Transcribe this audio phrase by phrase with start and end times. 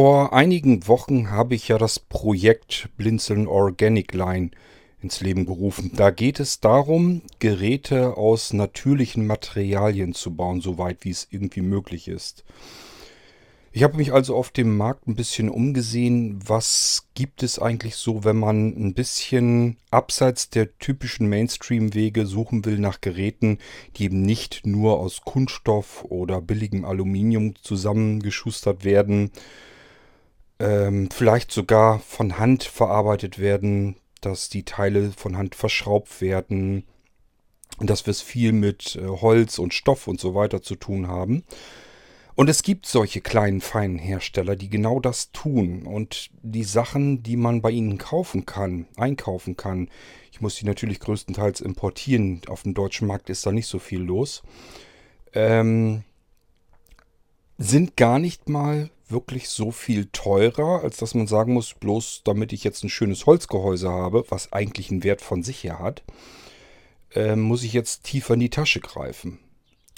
[0.00, 4.50] Vor einigen Wochen habe ich ja das Projekt Blinzeln Organic Line
[5.02, 5.92] ins Leben gerufen.
[5.94, 12.08] Da geht es darum, Geräte aus natürlichen Materialien zu bauen, soweit wie es irgendwie möglich
[12.08, 12.44] ist.
[13.72, 18.24] Ich habe mich also auf dem Markt ein bisschen umgesehen, was gibt es eigentlich so,
[18.24, 23.58] wenn man ein bisschen abseits der typischen Mainstream-Wege suchen will nach Geräten,
[23.98, 29.30] die eben nicht nur aus Kunststoff oder billigem Aluminium zusammengeschustert werden,
[30.60, 36.84] ähm, vielleicht sogar von Hand verarbeitet werden, dass die Teile von Hand verschraubt werden,
[37.78, 41.44] dass wir es viel mit äh, Holz und Stoff und so weiter zu tun haben.
[42.34, 45.86] Und es gibt solche kleinen, feinen Hersteller, die genau das tun.
[45.86, 49.88] Und die Sachen, die man bei ihnen kaufen kann, einkaufen kann,
[50.32, 52.40] ich muss die natürlich größtenteils importieren.
[52.46, 54.42] Auf dem deutschen Markt ist da nicht so viel los.
[55.34, 56.04] Ähm,
[57.58, 62.52] sind gar nicht mal wirklich so viel teurer, als dass man sagen muss, bloß damit
[62.52, 66.02] ich jetzt ein schönes Holzgehäuse habe, was eigentlich einen Wert von sich her hat,
[67.14, 69.38] äh, muss ich jetzt tiefer in die Tasche greifen.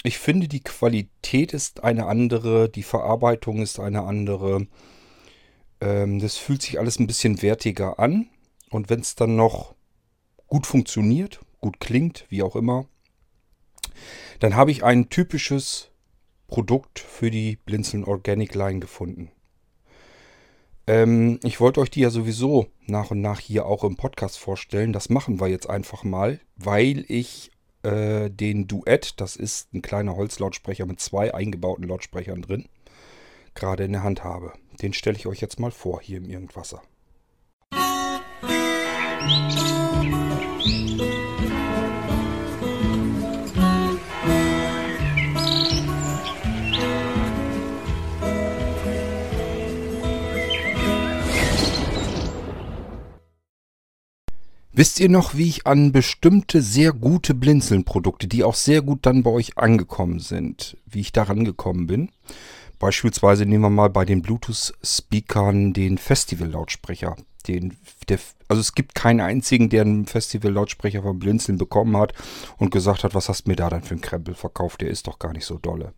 [0.03, 4.67] Ich finde, die Qualität ist eine andere, die Verarbeitung ist eine andere.
[5.79, 8.27] Ähm, das fühlt sich alles ein bisschen wertiger an.
[8.69, 9.75] Und wenn es dann noch
[10.47, 12.85] gut funktioniert, gut klingt, wie auch immer,
[14.39, 15.89] dann habe ich ein typisches
[16.53, 19.31] Produkt für die Blinzeln Organic Line gefunden.
[20.85, 24.93] Ähm, ich wollte euch die ja sowieso nach und nach hier auch im Podcast vorstellen.
[24.93, 27.49] Das machen wir jetzt einfach mal, weil ich
[27.81, 32.69] äh, den Duett, das ist ein kleiner Holzlautsprecher mit zwei eingebauten Lautsprechern drin,
[33.55, 34.53] gerade in der Hand habe.
[34.79, 36.83] Den stelle ich euch jetzt mal vor hier im Irgendwasser.
[39.23, 39.62] Musik
[54.75, 59.21] Wisst ihr noch, wie ich an bestimmte sehr gute Blinzeln-Produkte, die auch sehr gut dann
[59.21, 62.09] bei euch angekommen sind, wie ich daran gekommen bin?
[62.79, 67.15] Beispielsweise nehmen wir mal bei den Bluetooth-Speakern den Festival-Lautsprecher.
[67.47, 67.77] Den,
[68.09, 68.17] der,
[68.47, 72.13] also es gibt keinen einzigen, der einen Festival-Lautsprecher von Blinzeln bekommen hat
[72.57, 75.05] und gesagt hat, was hast du mir da dann für einen Krempel verkauft, der ist
[75.05, 75.93] doch gar nicht so dolle.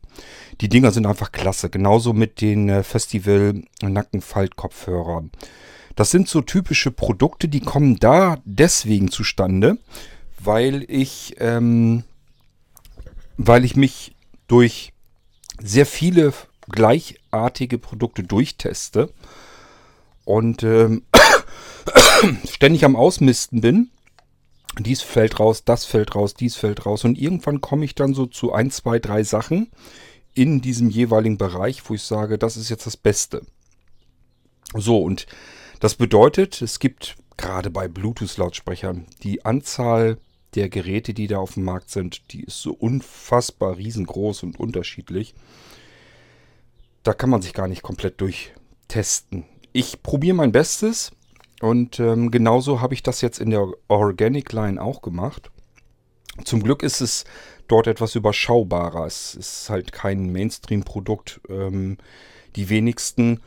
[0.59, 1.69] Die Dinger sind einfach klasse.
[1.69, 5.31] Genauso mit den äh, Festival-Nackenfalt-Kopfhörern.
[5.95, 9.77] Das sind so typische Produkte, die kommen da deswegen zustande,
[10.39, 12.03] weil ich, ähm,
[13.37, 14.15] weil ich mich
[14.47, 14.93] durch
[15.59, 16.33] sehr viele
[16.69, 19.13] gleichartige Produkte durchteste
[20.25, 21.03] und ähm,
[22.49, 23.89] ständig am Ausmisten bin.
[24.79, 27.05] Dies fällt raus, das fällt raus, dies fällt raus.
[27.05, 29.71] Und irgendwann komme ich dann so zu ein, zwei, drei Sachen
[30.33, 33.45] in diesem jeweiligen Bereich, wo ich sage, das ist jetzt das Beste.
[34.73, 35.27] So, und
[35.85, 40.17] das bedeutet, es gibt gerade bei Bluetooth-Lautsprechern die Anzahl
[40.55, 45.35] der Geräte, die da auf dem Markt sind, die ist so unfassbar riesengroß und unterschiedlich.
[47.03, 49.45] Da kann man sich gar nicht komplett durchtesten.
[49.73, 51.11] Ich probiere mein Bestes
[51.61, 55.51] und ähm, genauso habe ich das jetzt in der Organic Line auch gemacht.
[56.45, 57.25] Zum Glück ist es
[57.67, 59.05] dort etwas überschaubarer.
[59.05, 61.41] Es ist halt kein Mainstream-Produkt.
[61.47, 61.99] Ähm,
[62.55, 63.41] die wenigsten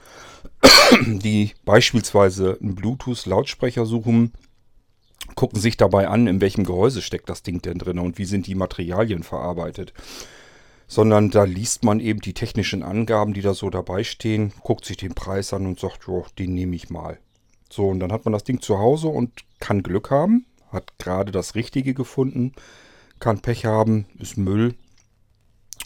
[1.07, 4.33] die beispielsweise einen Bluetooth-Lautsprecher suchen,
[5.35, 8.47] gucken sich dabei an, in welchem Gehäuse steckt das Ding denn drin und wie sind
[8.47, 9.93] die Materialien verarbeitet.
[10.87, 14.97] Sondern da liest man eben die technischen Angaben, die da so dabei stehen, guckt sich
[14.97, 17.19] den Preis an und sagt, jo, den nehme ich mal.
[17.71, 21.31] So, und dann hat man das Ding zu Hause und kann Glück haben, hat gerade
[21.31, 22.55] das Richtige gefunden,
[23.21, 24.75] kann Pech haben, ist Müll.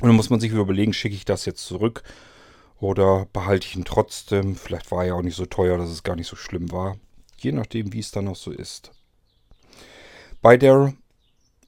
[0.00, 2.04] Und dann muss man sich überlegen, schicke ich das jetzt zurück
[2.82, 4.56] oder behalte ich ihn trotzdem?
[4.56, 6.96] Vielleicht war er ja auch nicht so teuer, dass es gar nicht so schlimm war.
[7.36, 8.90] Je nachdem, wie es dann noch so ist.
[10.40, 10.92] Bei der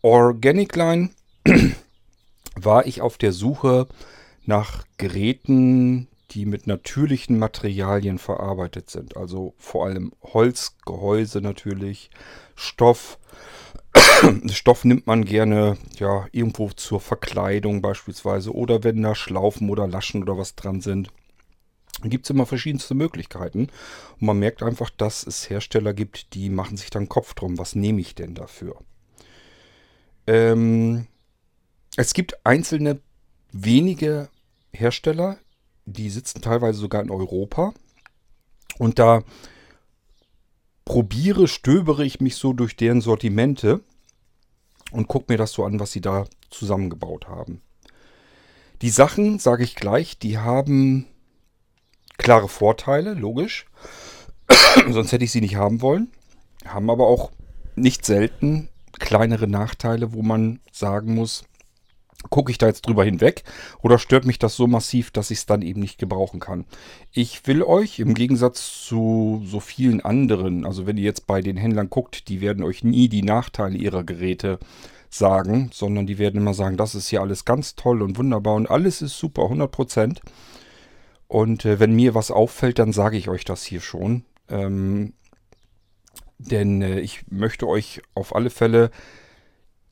[0.03, 1.11] Organic Line
[2.57, 3.87] war ich auf der Suche
[4.45, 9.17] nach Geräten, die mit natürlichen Materialien verarbeitet sind.
[9.17, 12.11] Also vor allem Holzgehäuse natürlich,
[12.57, 13.19] Stoff.
[14.51, 20.23] Stoff nimmt man gerne ja irgendwo zur Verkleidung beispielsweise oder wenn da Schlaufen oder Laschen
[20.23, 21.09] oder was dran sind.
[22.03, 23.69] Gibt es immer verschiedenste Möglichkeiten.
[24.21, 27.75] Und man merkt einfach, dass es Hersteller gibt, die machen sich dann Kopf drum, was
[27.75, 28.77] nehme ich denn dafür?
[30.27, 31.07] Ähm,
[31.97, 33.01] es gibt einzelne
[33.53, 34.29] wenige
[34.73, 35.39] Hersteller,
[35.87, 37.73] die sitzen teilweise sogar in Europa.
[38.79, 39.23] Und da
[40.85, 43.81] probiere, stöbere ich mich so durch deren Sortimente
[44.91, 47.61] und gucke mir das so an, was sie da zusammengebaut haben.
[48.83, 51.07] Die Sachen, sage ich gleich, die haben
[52.19, 53.67] klare Vorteile, logisch.
[54.91, 56.09] Sonst hätte ich sie nicht haben wollen.
[56.67, 57.31] Haben aber auch
[57.77, 61.45] nicht selten kleinere Nachteile, wo man sagen muss,
[62.31, 63.45] gucke ich da jetzt drüber hinweg
[63.83, 66.65] oder stört mich das so massiv, dass ich es dann eben nicht gebrauchen kann.
[67.13, 71.57] Ich will euch im Gegensatz zu so vielen anderen, also wenn ihr jetzt bei den
[71.57, 74.59] Händlern guckt, die werden euch nie die Nachteile ihrer Geräte
[75.11, 78.71] sagen, sondern die werden immer sagen, das ist hier alles ganz toll und wunderbar und
[78.71, 80.19] alles ist super, 100%.
[81.29, 84.25] Und äh, wenn mir was auffällt, dann sage ich euch das hier schon.
[84.49, 85.15] Ähm,
[86.39, 88.91] denn äh, ich möchte euch auf alle Fälle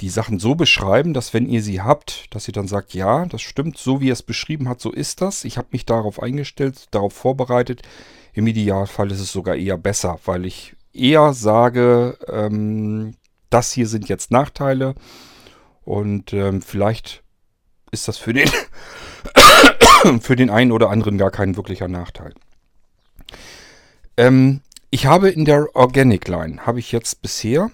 [0.03, 3.41] die Sachen so beschreiben, dass wenn ihr sie habt, dass ihr dann sagt, ja, das
[3.41, 5.45] stimmt, so wie er es beschrieben hat, so ist das.
[5.45, 7.83] Ich habe mich darauf eingestellt, darauf vorbereitet.
[8.35, 13.15] Im Idealfall ist es sogar eher besser, weil ich eher sage, ähm,
[13.49, 14.95] das hier sind jetzt Nachteile
[15.85, 17.23] und ähm, vielleicht
[17.93, 18.51] ist das für den,
[20.21, 22.35] für den einen oder anderen gar kein wirklicher Nachteil.
[24.17, 27.71] Ähm, ich habe in der Organic Line, habe ich jetzt bisher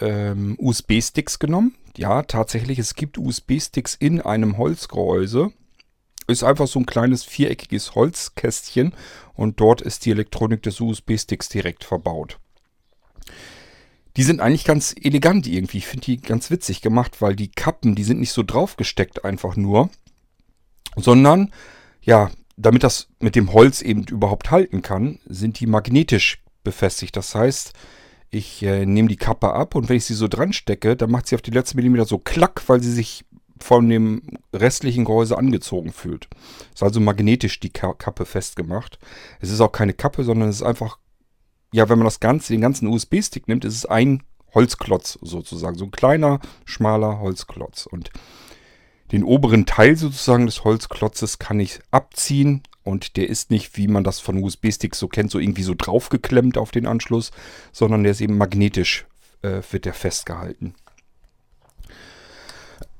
[0.00, 1.74] ähm, USB-Sticks genommen.
[1.96, 5.52] Ja, tatsächlich, es gibt USB-Sticks in einem Holzgehäuse.
[6.26, 8.94] Ist einfach so ein kleines viereckiges Holzkästchen
[9.34, 12.38] und dort ist die Elektronik des USB-Sticks direkt verbaut.
[14.16, 15.78] Die sind eigentlich ganz elegant irgendwie.
[15.78, 19.56] Ich finde die ganz witzig gemacht, weil die Kappen, die sind nicht so draufgesteckt einfach
[19.56, 19.90] nur,
[20.96, 21.52] sondern
[22.02, 27.16] ja, damit das mit dem Holz eben überhaupt halten kann, sind die magnetisch befestigt.
[27.16, 27.72] Das heißt,
[28.30, 31.26] ich äh, nehme die Kappe ab und wenn ich sie so dran stecke, dann macht
[31.26, 33.24] sie auf die letzten Millimeter so klack, weil sie sich
[33.60, 34.22] von dem
[34.52, 36.28] restlichen Gehäuse angezogen fühlt.
[36.72, 38.98] Ist also magnetisch die Kappe festgemacht.
[39.40, 40.98] Es ist auch keine Kappe, sondern es ist einfach,
[41.72, 44.22] ja, wenn man das Ganze, den ganzen USB-Stick nimmt, ist es ein
[44.54, 45.76] Holzklotz sozusagen.
[45.76, 47.86] So ein kleiner, schmaler Holzklotz.
[47.86, 48.10] Und
[49.12, 54.04] den oberen Teil sozusagen des Holzklotzes kann ich abziehen und der ist nicht, wie man
[54.04, 57.30] das von USB-Sticks so kennt, so irgendwie so draufgeklemmt auf den Anschluss,
[57.72, 59.06] sondern der ist eben magnetisch,
[59.42, 60.74] äh, wird der festgehalten.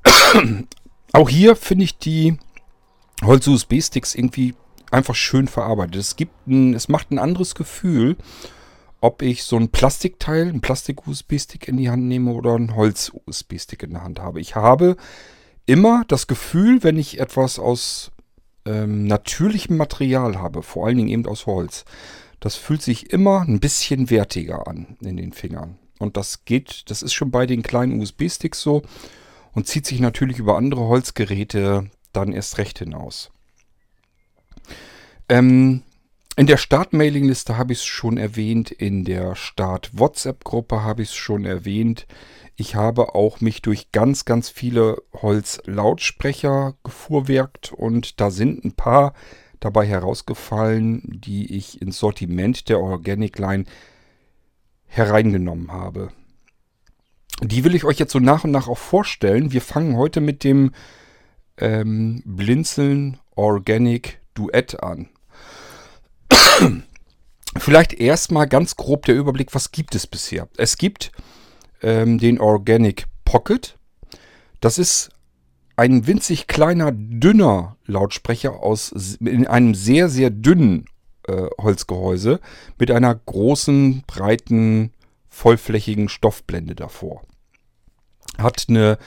[1.13, 2.39] Auch hier finde ich die
[3.25, 4.55] Holz-USB-Sticks irgendwie
[4.91, 5.97] einfach schön verarbeitet.
[5.97, 8.17] Es gibt ein, es macht ein anderes Gefühl,
[9.01, 13.91] ob ich so ein Plastikteil, ein Plastik-USB-Stick in die Hand nehme oder ein Holz-USB-Stick in
[13.91, 14.41] der Hand habe.
[14.41, 14.97] Ich habe
[15.69, 18.11] immer das Gefühl, wenn ich etwas aus
[18.65, 21.85] ähm, natürlichem Material habe, vor allen Dingen eben aus Holz,
[22.41, 25.79] das fühlt sich immer ein bisschen wertiger an in den Fingern.
[25.99, 28.83] Und das geht, das ist schon bei den kleinen USB-Sticks so
[29.53, 33.31] und zieht sich natürlich über andere Holzgeräte dann erst recht hinaus.
[35.29, 35.83] Ähm,
[36.37, 41.45] in der Start-Mailing-Liste habe ich es schon erwähnt, in der Start-WhatsApp-Gruppe habe ich es schon
[41.45, 42.07] erwähnt.
[42.61, 49.15] Ich habe auch mich durch ganz, ganz viele Holz-Lautsprecher gefuhrwerkt und da sind ein paar
[49.61, 53.65] dabei herausgefallen, die ich ins Sortiment der Organic Line
[54.87, 56.09] hereingenommen habe.
[57.41, 59.53] Die will ich euch jetzt so nach und nach auch vorstellen.
[59.53, 60.73] Wir fangen heute mit dem
[61.59, 65.11] ähm, Blinzeln Organic Duett an.
[67.57, 70.49] Vielleicht erstmal ganz grob der Überblick, was gibt es bisher?
[70.57, 71.13] Es gibt
[71.83, 73.79] ähm, den Organic Pocket.
[74.61, 75.11] Das ist
[75.77, 78.91] ein winzig kleiner, dünner Lautsprecher aus
[79.21, 80.87] in einem sehr, sehr dünnen
[81.29, 82.41] äh, Holzgehäuse
[82.79, 84.93] mit einer großen, breiten,
[85.29, 87.23] vollflächigen Stoffblende davor.
[88.39, 88.99] Hat eine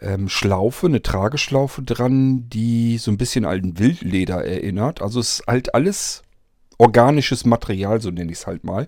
[0.00, 5.00] ähm, Schlaufe, eine Trageschlaufe dran, die so ein bisschen an Wildleder erinnert.
[5.00, 6.22] Also es ist halt alles
[6.78, 8.86] organisches Material, so nenne ich es halt mal.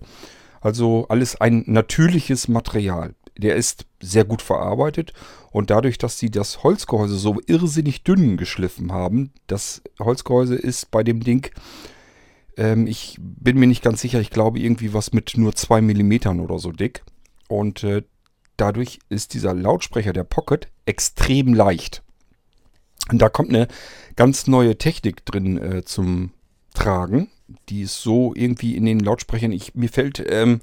[0.60, 3.14] Also alles ein natürliches Material.
[3.36, 5.12] Der ist sehr gut verarbeitet
[5.50, 11.04] und dadurch, dass sie das Holzgehäuse so irrsinnig dünn geschliffen haben, das Holzgehäuse ist bei
[11.04, 11.50] dem Ding,
[12.56, 16.40] ähm, ich bin mir nicht ganz sicher, ich glaube irgendwie was mit nur 2 mm
[16.40, 17.02] oder so dick.
[17.48, 18.02] Und äh,
[18.56, 22.02] dadurch ist dieser Lautsprecher, der Pocket, extrem leicht.
[23.10, 23.68] Und da kommt eine
[24.16, 26.32] ganz neue Technik drin äh, zum
[26.74, 27.28] Tragen
[27.68, 30.60] die ist so irgendwie in den Lautsprechern, ich, mir fällt, ähm,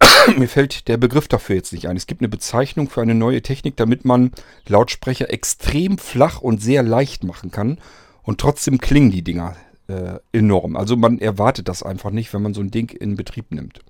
[0.36, 1.96] mir fällt der Begriff dafür jetzt nicht ein.
[1.96, 4.32] Es gibt eine Bezeichnung für eine neue Technik, damit man
[4.66, 7.78] Lautsprecher extrem flach und sehr leicht machen kann.
[8.22, 9.56] Und trotzdem klingen die Dinger
[9.88, 10.76] äh, enorm.
[10.76, 13.80] Also man erwartet das einfach nicht, wenn man so ein Ding in Betrieb nimmt.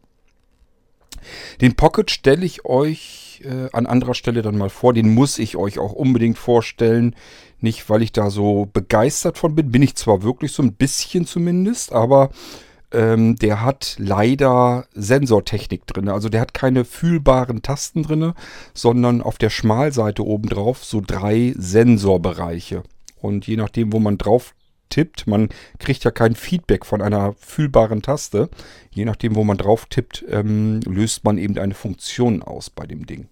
[1.60, 4.92] Den Pocket stelle ich euch äh, an anderer Stelle dann mal vor.
[4.92, 7.14] Den muss ich euch auch unbedingt vorstellen.
[7.60, 9.70] Nicht, weil ich da so begeistert von bin.
[9.70, 12.30] Bin ich zwar wirklich so ein bisschen zumindest, aber
[12.92, 16.08] ähm, der hat leider Sensortechnik drin.
[16.08, 18.32] Also der hat keine fühlbaren Tasten drin,
[18.74, 22.82] sondern auf der Schmalseite obendrauf so drei Sensorbereiche.
[23.20, 24.54] Und je nachdem, wo man drauf
[24.92, 25.26] tippt.
[25.26, 28.50] Man kriegt ja kein Feedback von einer fühlbaren Taste.
[28.90, 33.06] Je nachdem, wo man drauf tippt, ähm, löst man eben eine Funktion aus bei dem
[33.06, 33.28] Ding.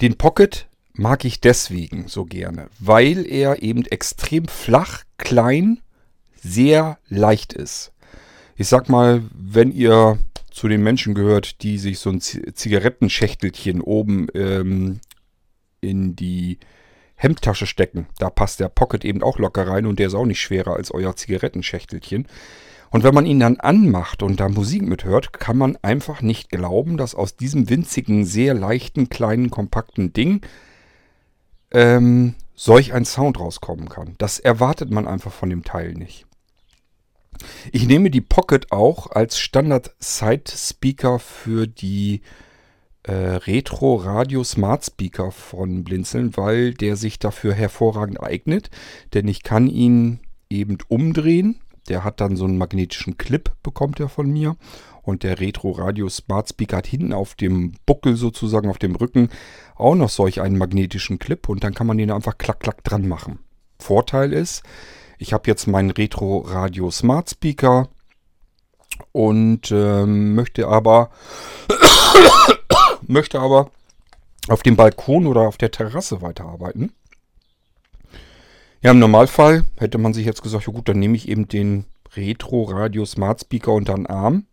[0.00, 5.80] Den Pocket mag ich deswegen so gerne, weil er eben extrem flach, klein,
[6.42, 7.92] sehr leicht ist.
[8.56, 10.18] Ich sag mal, wenn ihr
[10.50, 15.00] zu den Menschen gehört, die sich so ein Zigarettenschächtelchen oben ähm,
[15.80, 16.58] in die
[17.16, 18.06] Hemdtasche stecken.
[18.18, 20.92] Da passt der Pocket eben auch locker rein und der ist auch nicht schwerer als
[20.92, 22.28] euer Zigarettenschächtelchen.
[22.94, 26.96] Und wenn man ihn dann anmacht und da Musik mithört, kann man einfach nicht glauben,
[26.96, 30.42] dass aus diesem winzigen, sehr leichten, kleinen, kompakten Ding
[31.72, 34.14] ähm, solch ein Sound rauskommen kann.
[34.18, 36.24] Das erwartet man einfach von dem Teil nicht.
[37.72, 42.20] Ich nehme die Pocket auch als Standard-Side-Speaker für die
[43.02, 48.70] äh, Retro Radio Smart Speaker von Blinzeln, weil der sich dafür hervorragend eignet.
[49.14, 51.58] Denn ich kann ihn eben umdrehen.
[51.88, 54.56] Der hat dann so einen magnetischen Clip, bekommt er von mir.
[55.02, 59.28] Und der Retro Radio Smart Speaker hat hinten auf dem Buckel sozusagen, auf dem Rücken,
[59.76, 61.48] auch noch solch einen magnetischen Clip.
[61.48, 63.38] Und dann kann man den einfach klack, klack dran machen.
[63.78, 64.62] Vorteil ist,
[65.18, 67.88] ich habe jetzt meinen Retro Radio Smart Speaker
[69.12, 71.10] und ähm, möchte aber
[73.06, 73.70] möchte aber
[74.48, 76.92] auf dem Balkon oder auf der Terrasse weiterarbeiten.
[78.84, 81.86] Ja, im Normalfall hätte man sich jetzt gesagt, ja gut, dann nehme ich eben den
[82.14, 84.44] Retro Radio Smart Speaker unter den Arm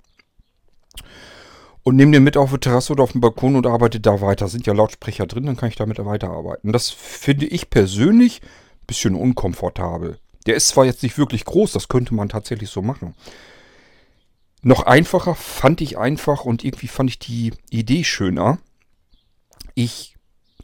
[1.83, 4.47] und nehme den mit auf der Terrasse oder auf dem Balkon und arbeite da weiter.
[4.47, 6.71] Sind ja Lautsprecher drin, dann kann ich damit weiterarbeiten.
[6.71, 10.17] Das finde ich persönlich ein bisschen unkomfortabel.
[10.45, 13.15] Der ist zwar jetzt nicht wirklich groß, das könnte man tatsächlich so machen.
[14.61, 18.59] Noch einfacher fand ich einfach und irgendwie fand ich die Idee schöner.
[19.75, 20.10] Ich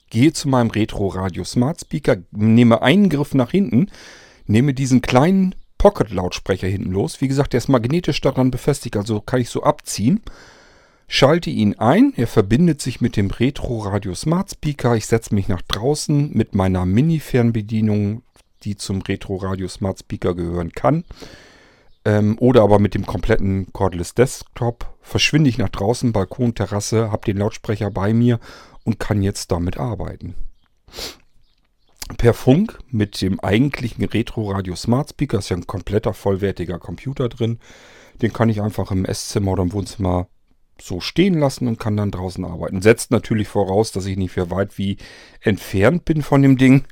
[0.09, 3.91] gehe zu meinem Retro Radio Smart Speaker, nehme einen Griff nach hinten,
[4.45, 7.21] nehme diesen kleinen Pocket Lautsprecher hinten los.
[7.21, 10.21] Wie gesagt, der ist magnetisch daran befestigt, also kann ich so abziehen.
[11.07, 14.95] Schalte ihn ein, er verbindet sich mit dem Retro Radio Smart Speaker.
[14.95, 18.23] Ich setze mich nach draußen mit meiner Mini-Fernbedienung,
[18.63, 21.05] die zum Retro Radio Smart Speaker gehören kann
[22.07, 27.25] ähm, oder aber mit dem kompletten Cordless Desktop verschwinde ich nach draußen, Balkon, Terrasse, habe
[27.25, 28.39] den Lautsprecher bei mir
[28.85, 30.35] und kann jetzt damit arbeiten.
[32.17, 37.27] Per Funk mit dem eigentlichen Retro Radio Smart Speaker ist ja ein kompletter vollwertiger Computer
[37.27, 37.59] drin.
[38.21, 40.29] Den kann ich einfach im Esszimmer oder im Wohnzimmer
[40.79, 42.81] so stehen lassen und kann dann draußen arbeiten.
[42.81, 44.95] Setzt natürlich voraus, dass ich nicht für weit wie
[45.41, 46.85] entfernt bin von dem Ding.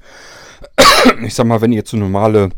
[1.23, 2.49] Ich sag mal, wenn ihr jetzt so normale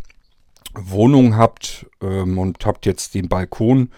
[0.79, 3.91] Wohnung habt ähm, und habt jetzt den Balkon,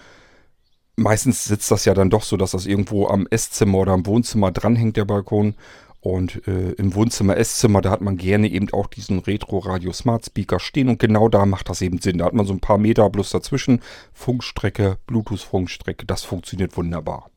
[0.96, 4.52] meistens sitzt das ja dann doch so, dass das irgendwo am Esszimmer oder am Wohnzimmer
[4.52, 5.56] dranhängt, der Balkon.
[6.02, 10.60] Und äh, im Wohnzimmer, Esszimmer, da hat man gerne eben auch diesen Retro-Radio Smart Speaker
[10.60, 10.88] stehen.
[10.88, 12.20] Und genau da macht das eben Sinn.
[12.20, 13.82] Da hat man so ein paar Meter bloß dazwischen.
[14.14, 17.30] Funkstrecke, Bluetooth-Funkstrecke, das funktioniert wunderbar.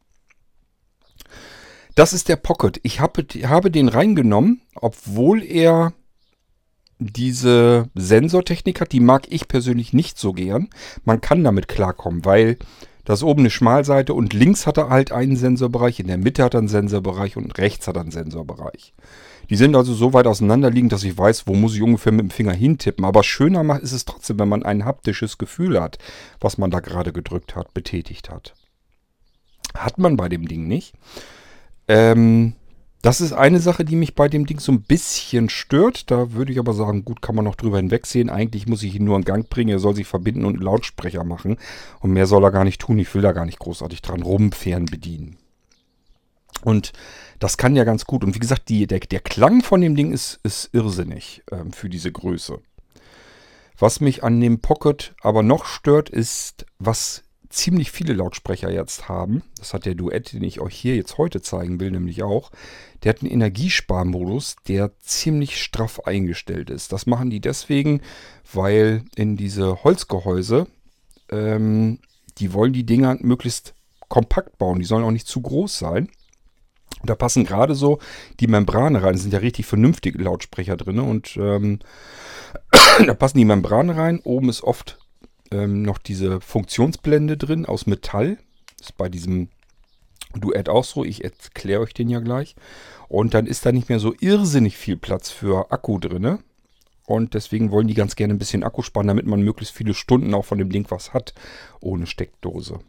[1.96, 2.78] Das ist der Pocket.
[2.84, 5.92] Ich habe, habe den reingenommen, obwohl er
[7.06, 10.68] diese Sensortechnik hat, die mag ich persönlich nicht so gern.
[11.04, 12.58] Man kann damit klarkommen, weil
[13.04, 16.54] das oben eine Schmalseite und links hat er halt einen Sensorbereich, in der Mitte hat
[16.54, 18.94] er einen Sensorbereich und rechts hat er einen Sensorbereich.
[19.50, 22.30] Die sind also so weit auseinanderliegend, dass ich weiß, wo muss ich ungefähr mit dem
[22.30, 23.04] Finger hintippen.
[23.04, 25.98] Aber schöner ist es trotzdem, wenn man ein haptisches Gefühl hat,
[26.40, 28.54] was man da gerade gedrückt hat, betätigt hat.
[29.76, 30.94] Hat man bei dem Ding nicht.
[31.88, 32.54] Ähm,
[33.02, 36.10] das ist eine Sache, die mich bei dem Ding so ein bisschen stört.
[36.12, 38.30] Da würde ich aber sagen, gut, kann man noch drüber hinwegsehen.
[38.30, 39.70] Eigentlich muss ich ihn nur in Gang bringen.
[39.70, 41.56] Er soll sich verbinden und einen Lautsprecher machen.
[41.98, 43.00] Und mehr soll er gar nicht tun.
[43.00, 45.36] Ich will da gar nicht großartig dran rumfern bedienen.
[46.62, 46.92] Und
[47.40, 48.22] das kann ja ganz gut.
[48.22, 51.88] Und wie gesagt, die, der, der Klang von dem Ding ist, ist irrsinnig ähm, für
[51.88, 52.60] diese Größe.
[53.78, 57.21] Was mich an dem Pocket aber noch stört, ist, was
[57.52, 59.42] ziemlich viele Lautsprecher jetzt haben.
[59.58, 62.50] Das hat der Duett, den ich euch hier jetzt heute zeigen will, nämlich auch.
[63.02, 66.92] Der hat einen Energiesparmodus, der ziemlich straff eingestellt ist.
[66.92, 68.00] Das machen die deswegen,
[68.52, 70.66] weil in diese Holzgehäuse,
[71.30, 71.98] ähm,
[72.38, 73.74] die wollen die Dinger möglichst
[74.08, 74.78] kompakt bauen.
[74.78, 76.08] Die sollen auch nicht zu groß sein.
[77.00, 77.98] Und da passen gerade so
[78.40, 79.14] die Membrane rein.
[79.14, 81.00] Es sind ja richtig vernünftige Lautsprecher drin.
[81.00, 81.80] Und ähm,
[83.06, 84.20] da passen die Membrane rein.
[84.20, 84.98] Oben ist oft
[85.52, 88.38] ähm, noch diese Funktionsblende drin aus Metall.
[88.80, 89.48] Ist bei diesem
[90.34, 91.04] Duett auch so.
[91.04, 92.56] Ich erkläre euch den ja gleich.
[93.08, 96.38] Und dann ist da nicht mehr so irrsinnig viel Platz für Akku drin.
[97.06, 100.34] Und deswegen wollen die ganz gerne ein bisschen Akku sparen, damit man möglichst viele Stunden
[100.34, 101.34] auch von dem Ding was hat,
[101.80, 102.80] ohne Steckdose.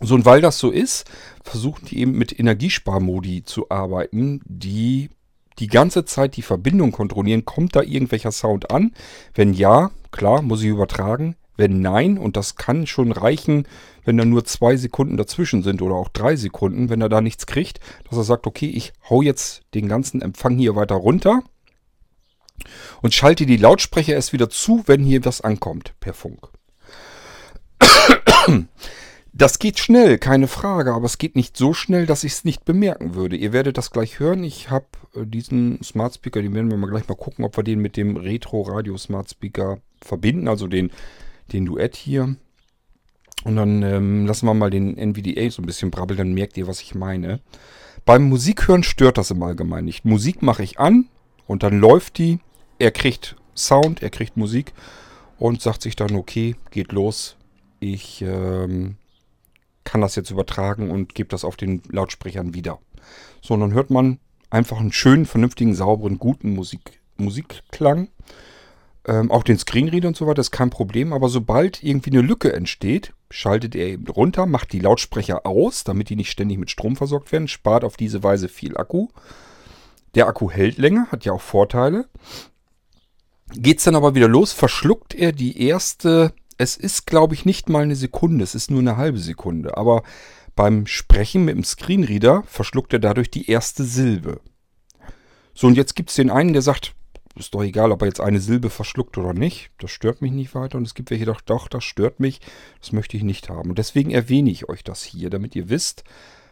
[0.00, 1.10] So, und weil das so ist,
[1.42, 5.10] versuchen die eben mit Energiesparmodi zu arbeiten, die
[5.58, 7.44] die ganze Zeit die Verbindung kontrollieren.
[7.44, 8.92] Kommt da irgendwelcher Sound an?
[9.34, 11.34] Wenn ja, klar, muss ich übertragen.
[11.58, 13.66] Wenn nein, und das kann schon reichen,
[14.04, 17.46] wenn da nur zwei Sekunden dazwischen sind oder auch drei Sekunden, wenn er da nichts
[17.46, 21.42] kriegt, dass er sagt, okay, ich hau jetzt den ganzen Empfang hier weiter runter
[23.02, 26.48] und schalte die Lautsprecher erst wieder zu, wenn hier was ankommt per Funk.
[29.32, 32.64] Das geht schnell, keine Frage, aber es geht nicht so schnell, dass ich es nicht
[32.64, 33.36] bemerken würde.
[33.36, 34.42] Ihr werdet das gleich hören.
[34.42, 37.62] Ich habe äh, diesen Smart Speaker, den werden wir mal gleich mal gucken, ob wir
[37.62, 40.90] den mit dem Retro Radio Smart Speaker verbinden, also den,
[41.52, 42.36] den Duett hier.
[43.44, 46.66] Und dann ähm, lassen wir mal den NVDA so ein bisschen brabbeln, dann merkt ihr,
[46.66, 47.40] was ich meine.
[48.04, 50.04] Beim Musikhören stört das im Allgemeinen nicht.
[50.04, 51.08] Musik mache ich an
[51.46, 52.40] und dann läuft die.
[52.78, 54.72] Er kriegt Sound, er kriegt Musik
[55.38, 57.36] und sagt sich dann, okay, geht los.
[57.80, 58.96] Ich ähm,
[59.84, 62.78] kann das jetzt übertragen und gebe das auf den Lautsprechern wieder.
[63.40, 64.18] So, und dann hört man
[64.50, 68.08] einfach einen schönen, vernünftigen, sauberen, guten Musik, Musikklang.
[69.08, 72.52] Ähm, auch den Screenreader und so weiter ist kein Problem, aber sobald irgendwie eine Lücke
[72.52, 76.94] entsteht, schaltet er eben runter, macht die Lautsprecher aus, damit die nicht ständig mit Strom
[76.94, 79.08] versorgt werden, spart auf diese Weise viel Akku.
[80.14, 82.06] Der Akku hält länger, hat ja auch Vorteile.
[83.54, 87.68] Geht es dann aber wieder los, verschluckt er die erste es ist, glaube ich, nicht
[87.68, 89.76] mal eine Sekunde, es ist nur eine halbe Sekunde.
[89.76, 90.02] Aber
[90.56, 94.40] beim Sprechen mit dem Screenreader verschluckt er dadurch die erste Silbe.
[95.54, 96.94] So, und jetzt gibt es den einen, der sagt,
[97.38, 99.70] ist doch egal, ob er jetzt eine Silbe verschluckt oder nicht.
[99.78, 100.78] Das stört mich nicht weiter.
[100.78, 102.40] Und es gibt welche, doch, doch, das stört mich.
[102.80, 103.70] Das möchte ich nicht haben.
[103.70, 106.04] Und deswegen erwähne ich euch das hier, damit ihr wisst,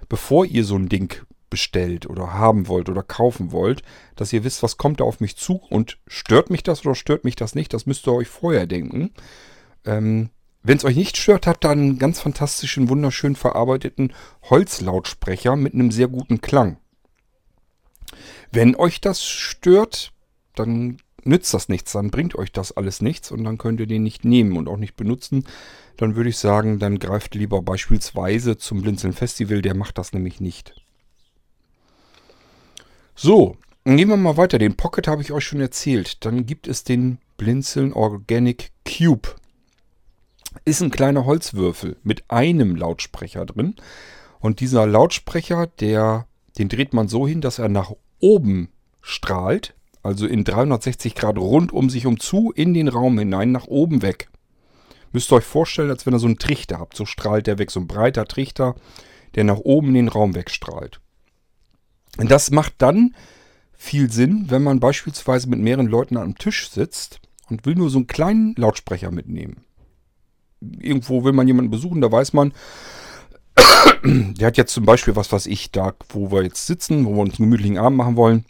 [0.09, 1.15] bevor ihr so ein Ding
[1.49, 3.83] bestellt oder haben wollt oder kaufen wollt,
[4.17, 7.25] dass ihr wisst, was kommt da auf mich zu und stört mich das oder stört
[7.25, 7.73] mich das nicht.
[7.73, 9.11] Das müsst ihr euch vorher denken.
[9.85, 10.31] Ähm,
[10.63, 14.13] Wenn es euch nicht stört, habt ihr einen ganz fantastischen, wunderschön verarbeiteten
[14.51, 16.79] Holzlautsprecher mit einem sehr guten Klang.
[18.51, 20.13] Wenn euch das stört,
[20.59, 24.03] dann nützt das nichts, dann bringt euch das alles nichts und dann könnt ihr den
[24.03, 25.45] nicht nehmen und auch nicht benutzen.
[25.97, 30.41] Dann würde ich sagen, dann greift lieber beispielsweise zum Blinzeln Festival, der macht das nämlich
[30.41, 30.75] nicht.
[33.15, 34.59] So, gehen wir mal weiter.
[34.59, 36.25] Den Pocket habe ich euch schon erzählt.
[36.25, 39.37] Dann gibt es den Blinzeln Organic Cube
[40.65, 43.77] ist ein kleiner Holzwürfel mit einem Lautsprecher drin.
[44.41, 46.27] Und dieser Lautsprecher, der,
[46.59, 49.75] den dreht man so hin, dass er nach oben strahlt.
[50.07, 54.03] Also in 360 Grad rund um sich um zu, in den Raum hinein, nach oben
[54.03, 54.29] weg.
[55.13, 56.97] Müsst ihr euch vorstellen, als wenn ihr so einen Trichter habt.
[56.97, 58.75] So strahlt der weg, so ein breiter Trichter,
[59.35, 61.01] der nach oben in den Raum wegstrahlt.
[62.19, 63.15] Und das macht dann
[63.73, 67.99] viel Sinn, wenn man beispielsweise mit mehreren Leuten am Tisch sitzt und will nur so
[67.99, 69.67] einen kleinen Lautsprecher mitnehmen
[70.61, 72.53] irgendwo will man jemanden besuchen, da weiß man,
[74.05, 77.21] der hat jetzt zum Beispiel was, was ich da, wo wir jetzt sitzen, wo wir
[77.21, 78.45] uns einen gemütlichen Abend machen wollen.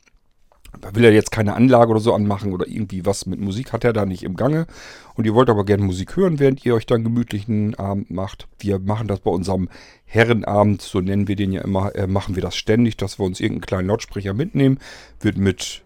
[0.80, 3.84] Da will er jetzt keine Anlage oder so anmachen oder irgendwie was mit Musik hat
[3.84, 4.66] er da nicht im Gange.
[5.14, 8.48] Und ihr wollt aber gerne Musik hören, während ihr euch dann gemütlichen Abend macht.
[8.58, 9.68] Wir machen das bei unserem
[10.04, 13.40] Herrenabend, so nennen wir den ja immer, äh, machen wir das ständig, dass wir uns
[13.40, 14.78] irgendeinen kleinen Lautsprecher mitnehmen.
[15.20, 15.82] Wird mit,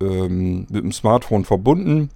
[0.00, 2.10] ähm, mit dem Smartphone verbunden.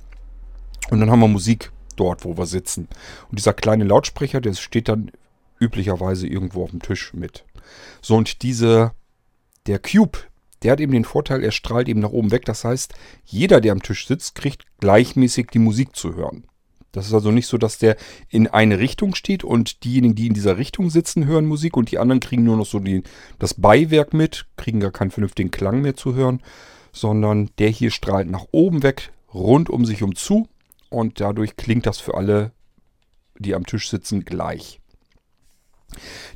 [0.91, 2.89] Und dann haben wir Musik dort, wo wir sitzen.
[3.31, 5.11] Und dieser kleine Lautsprecher, der steht dann
[5.59, 7.45] üblicherweise irgendwo auf dem Tisch mit.
[8.01, 8.93] So, und diese,
[9.67, 10.19] der Cube,
[10.67, 12.45] der hat eben den Vorteil, er strahlt eben nach oben weg.
[12.45, 12.93] Das heißt,
[13.25, 16.43] jeder, der am Tisch sitzt, kriegt gleichmäßig die Musik zu hören.
[16.91, 17.97] Das ist also nicht so, dass der
[18.31, 21.99] in eine Richtung steht und diejenigen, die in dieser Richtung sitzen, hören Musik und die
[21.99, 23.05] anderen kriegen nur noch so die,
[23.39, 26.43] das Beiwerk mit, kriegen gar keinen vernünftigen Klang mehr zu hören,
[26.93, 30.49] sondern der hier strahlt nach oben weg, rund um sich um zu
[30.91, 32.51] und dadurch klingt das für alle,
[33.39, 34.81] die am Tisch sitzen, gleich.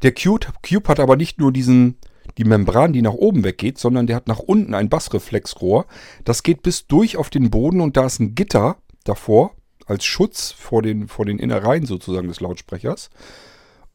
[0.02, 1.96] Der Cube, Cube hat aber nicht nur diesen,
[2.38, 5.86] die Membran, die nach oben weggeht, sondern der hat nach unten ein Bassreflexrohr.
[6.24, 9.54] Das geht bis durch auf den Boden und da ist ein Gitter davor
[9.86, 13.10] als Schutz vor den, vor den Innereien sozusagen des Lautsprechers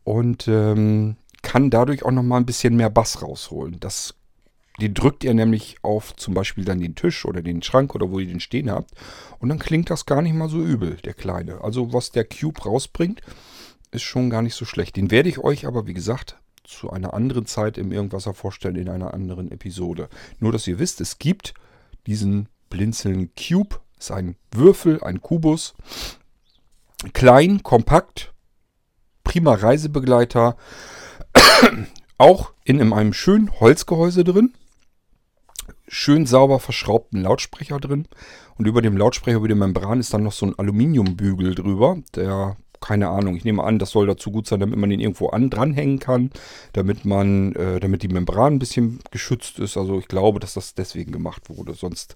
[0.03, 3.79] und ähm, kann dadurch auch nochmal ein bisschen mehr Bass rausholen.
[3.79, 4.15] Das
[4.81, 8.19] den drückt ihr nämlich auf zum Beispiel dann den Tisch oder den Schrank oder wo
[8.19, 8.91] ihr den stehen habt.
[9.39, 11.63] Und dann klingt das gar nicht mal so übel, der kleine.
[11.63, 13.21] Also was der Cube rausbringt,
[13.91, 14.97] ist schon gar nicht so schlecht.
[14.97, 18.89] Den werde ich euch aber, wie gesagt, zu einer anderen Zeit im Irgendwasser vorstellen, in
[18.89, 20.09] einer anderen Episode.
[20.39, 21.53] Nur, dass ihr wisst, es gibt
[22.07, 23.79] diesen Blinzeln Cube.
[23.97, 25.73] Ist ein Würfel, ein Kubus.
[27.13, 28.33] Klein, kompakt,
[29.23, 30.57] prima Reisebegleiter.
[32.17, 34.53] Auch in einem schönen Holzgehäuse drin
[35.87, 38.07] schön sauber verschraubten Lautsprecher drin.
[38.57, 41.97] Und über dem Lautsprecher, über der Membran ist dann noch so ein Aluminiumbügel drüber.
[42.15, 43.35] Der keine Ahnung.
[43.35, 46.29] Ich nehme an, das soll dazu gut sein, damit man den irgendwo an, dranhängen kann,
[46.73, 49.75] damit man, äh, damit die Membran ein bisschen geschützt ist.
[49.75, 51.73] Also ich glaube, dass das deswegen gemacht wurde.
[51.73, 52.15] Sonst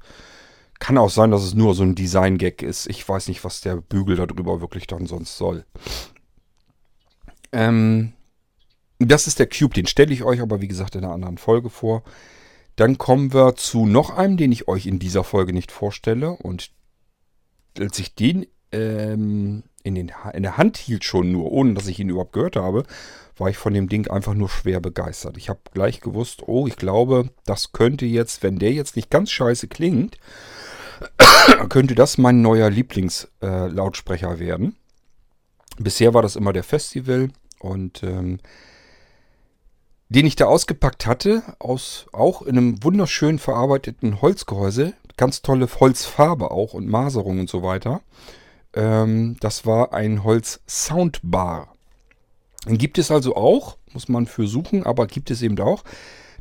[0.78, 2.88] kann auch sein, dass es nur so ein Design-Gag ist.
[2.88, 5.66] Ich weiß nicht, was der Bügel darüber wirklich dann sonst soll.
[7.52, 8.14] Ähm,
[9.00, 11.72] das ist der Cube, den stelle ich euch aber wie gesagt in einer anderen Folge
[11.72, 12.04] vor.
[12.76, 16.30] Dann kommen wir zu noch einem, den ich euch in dieser Folge nicht vorstelle.
[16.30, 16.70] Und
[17.80, 22.00] als ich den ähm, in, den, in der Hand hielt schon nur, ohne dass ich
[22.00, 22.84] ihn überhaupt gehört habe,
[23.38, 25.38] war ich von dem Ding einfach nur schwer begeistert.
[25.38, 29.32] Ich habe gleich gewusst, oh, ich glaube, das könnte jetzt, wenn der jetzt nicht ganz
[29.32, 30.18] scheiße klingt,
[31.70, 34.76] könnte das mein neuer Lieblingslautsprecher äh, werden.
[35.78, 38.40] Bisher war das immer der Festival und ähm,
[40.10, 46.52] den ich da ausgepackt hatte, aus auch in einem wunderschön verarbeiteten Holzgehäuse, ganz tolle Holzfarbe
[46.52, 48.02] auch und Maserung und so weiter.
[48.74, 51.76] Ähm, das war ein Holz Soundbar.
[52.66, 55.84] Den gibt es also auch, muss man für suchen, aber gibt es eben auch.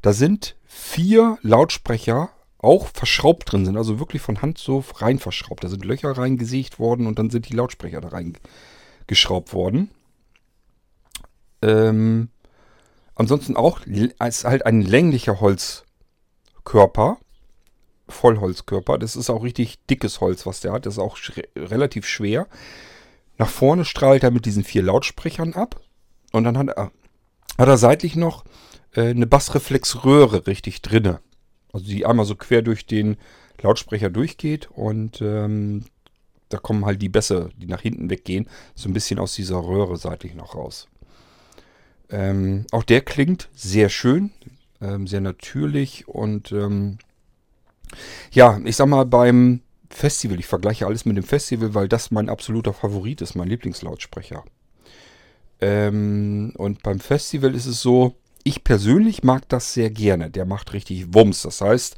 [0.02, 5.62] Da sind vier Lautsprecher auch verschraubt drin sind, also wirklich von Hand so rein verschraubt.
[5.62, 9.90] Da sind Löcher reingesägt worden und dann sind die Lautsprecher da reingeschraubt worden.
[11.62, 12.30] Ähm,
[13.14, 17.18] ansonsten auch ist halt ein länglicher Holzkörper,
[18.08, 18.98] Vollholzkörper.
[18.98, 20.86] Das ist auch richtig dickes Holz, was der hat.
[20.86, 22.46] Das ist auch sch relativ schwer.
[23.38, 25.80] Nach vorne strahlt er mit diesen vier Lautsprechern ab.
[26.32, 26.90] Und dann hat er,
[27.56, 28.44] hat er seitlich noch
[28.94, 31.20] äh, eine Bassreflexröhre richtig drinne.
[31.72, 33.16] Also die einmal so quer durch den
[33.60, 35.84] Lautsprecher durchgeht und ähm,
[36.48, 39.96] da kommen halt die Bässe, die nach hinten weggehen, so ein bisschen aus dieser Röhre
[39.96, 40.88] seitlich noch raus.
[42.10, 44.30] Ähm, auch der klingt sehr schön,
[44.80, 46.98] ähm, sehr natürlich und ähm,
[48.32, 52.28] ja, ich sag mal beim Festival, ich vergleiche alles mit dem Festival, weil das mein
[52.28, 54.44] absoluter Favorit ist, mein Lieblingslautsprecher.
[55.60, 60.30] Ähm, und beim Festival ist es so, ich persönlich mag das sehr gerne.
[60.30, 61.42] Der macht richtig Wumms.
[61.42, 61.96] Das heißt,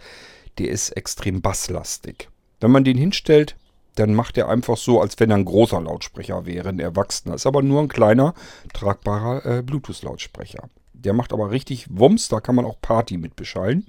[0.59, 2.29] der ist extrem basslastig.
[2.61, 3.57] Wenn man den hinstellt,
[3.97, 7.35] dann macht er einfach so, als wenn er ein großer Lautsprecher wäre, ein erwachsener.
[7.35, 8.35] Ist aber nur ein kleiner,
[8.73, 10.69] tragbarer äh, Bluetooth-Lautsprecher.
[10.93, 13.87] Der macht aber richtig Wumms, da kann man auch Party mit beschallen.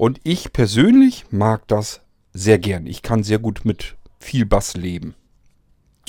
[0.00, 2.00] Und ich persönlich mag das
[2.32, 2.86] sehr gern.
[2.86, 5.14] Ich kann sehr gut mit viel Bass leben.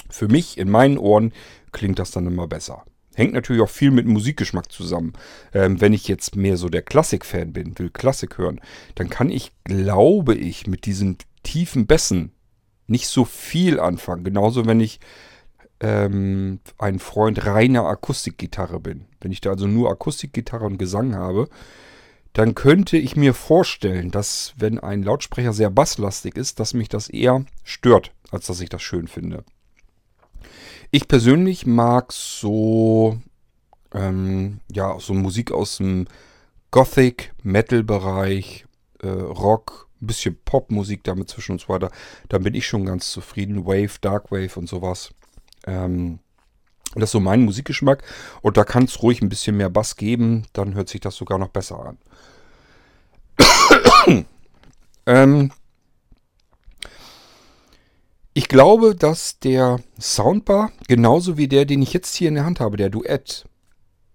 [0.10, 1.34] Für mich, in meinen Ohren,
[1.74, 2.86] klingt das dann immer besser.
[3.16, 5.12] Hängt natürlich auch viel mit Musikgeschmack zusammen.
[5.54, 8.62] Ähm, wenn ich jetzt mehr so der Klassik-Fan bin, will Klassik hören,
[8.96, 12.32] dann kann ich, glaube ich, mit diesen tiefen Bässen
[12.88, 14.24] nicht so viel anfangen.
[14.24, 15.02] Genauso, wenn ich
[15.82, 19.08] ähm, ein Freund reiner Akustikgitarre bin.
[19.20, 21.50] Wenn ich da also nur Akustikgitarre und Gesang habe,
[22.34, 27.10] dann könnte ich mir vorstellen, dass wenn ein Lautsprecher sehr basslastig ist, dass mich das
[27.10, 29.44] eher stört, als dass ich das schön finde.
[30.92, 33.20] Ich persönlich mag so,
[33.94, 36.08] ähm, ja, so Musik aus dem
[36.72, 38.66] Gothic, Metal-Bereich,
[39.02, 41.92] äh, Rock, ein bisschen Popmusik damit zwischen und so weiter.
[42.30, 43.66] Da bin ich schon ganz zufrieden.
[43.66, 45.12] Wave, Dark Wave und sowas.
[45.66, 46.20] Ähm,
[46.96, 48.04] das ist so mein Musikgeschmack.
[48.42, 50.46] Und da kann es ruhig ein bisschen mehr Bass geben.
[50.54, 51.96] Dann hört sich das sogar noch besser
[53.38, 54.26] an.
[55.06, 55.52] ähm,
[58.34, 62.60] ich glaube, dass der Soundbar, genauso wie der, den ich jetzt hier in der Hand
[62.60, 63.46] habe, der Duett,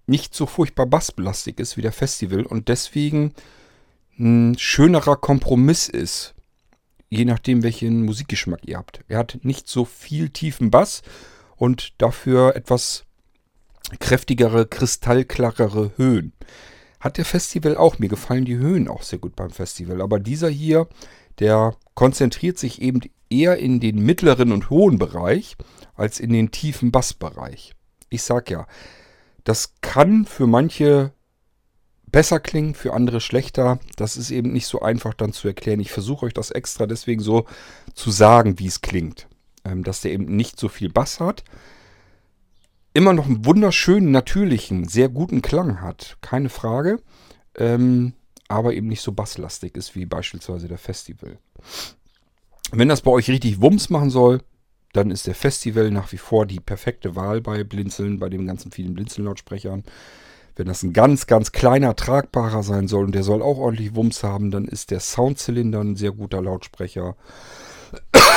[0.06, 3.34] nicht so furchtbar bassbelastig ist wie der Festival und deswegen
[4.18, 6.34] ein schönerer Kompromiss ist.
[7.08, 9.00] Je nachdem, welchen Musikgeschmack ihr habt.
[9.08, 11.02] Er hat nicht so viel tiefen Bass
[11.56, 13.04] und dafür etwas
[14.00, 16.32] kräftigere, kristallklarere Höhen.
[17.00, 17.98] Hat der Festival auch.
[17.98, 20.00] Mir gefallen die Höhen auch sehr gut beim Festival.
[20.00, 20.88] Aber dieser hier,
[21.38, 25.56] der konzentriert sich eben eher in den mittleren und hohen Bereich
[25.94, 27.72] als in den tiefen Bassbereich.
[28.08, 28.66] Ich sag ja,
[29.44, 31.12] das kann für manche
[32.06, 33.78] besser klingen, für andere schlechter.
[33.96, 35.80] Das ist eben nicht so einfach dann zu erklären.
[35.80, 37.46] Ich versuche euch das extra deswegen so
[37.94, 39.28] zu sagen, wie es klingt.
[39.66, 41.42] Ähm, dass der eben nicht so viel Bass hat.
[42.94, 46.16] Immer noch einen wunderschönen, natürlichen, sehr guten Klang hat.
[46.20, 47.00] Keine Frage.
[47.56, 48.12] Ähm,
[48.48, 51.38] aber eben nicht so basslastig ist wie beispielsweise der Festival.
[52.70, 54.40] Wenn das bei euch richtig Wumms machen soll,
[54.92, 58.70] dann ist der Festival nach wie vor die perfekte Wahl bei Blinzeln, bei den ganzen
[58.70, 59.82] vielen Blinzeln-Lautsprechern.
[60.54, 64.22] Wenn das ein ganz, ganz kleiner, tragbarer sein soll und der soll auch ordentlich Wumms
[64.22, 67.16] haben, dann ist der Soundzylinder ein sehr guter Lautsprecher.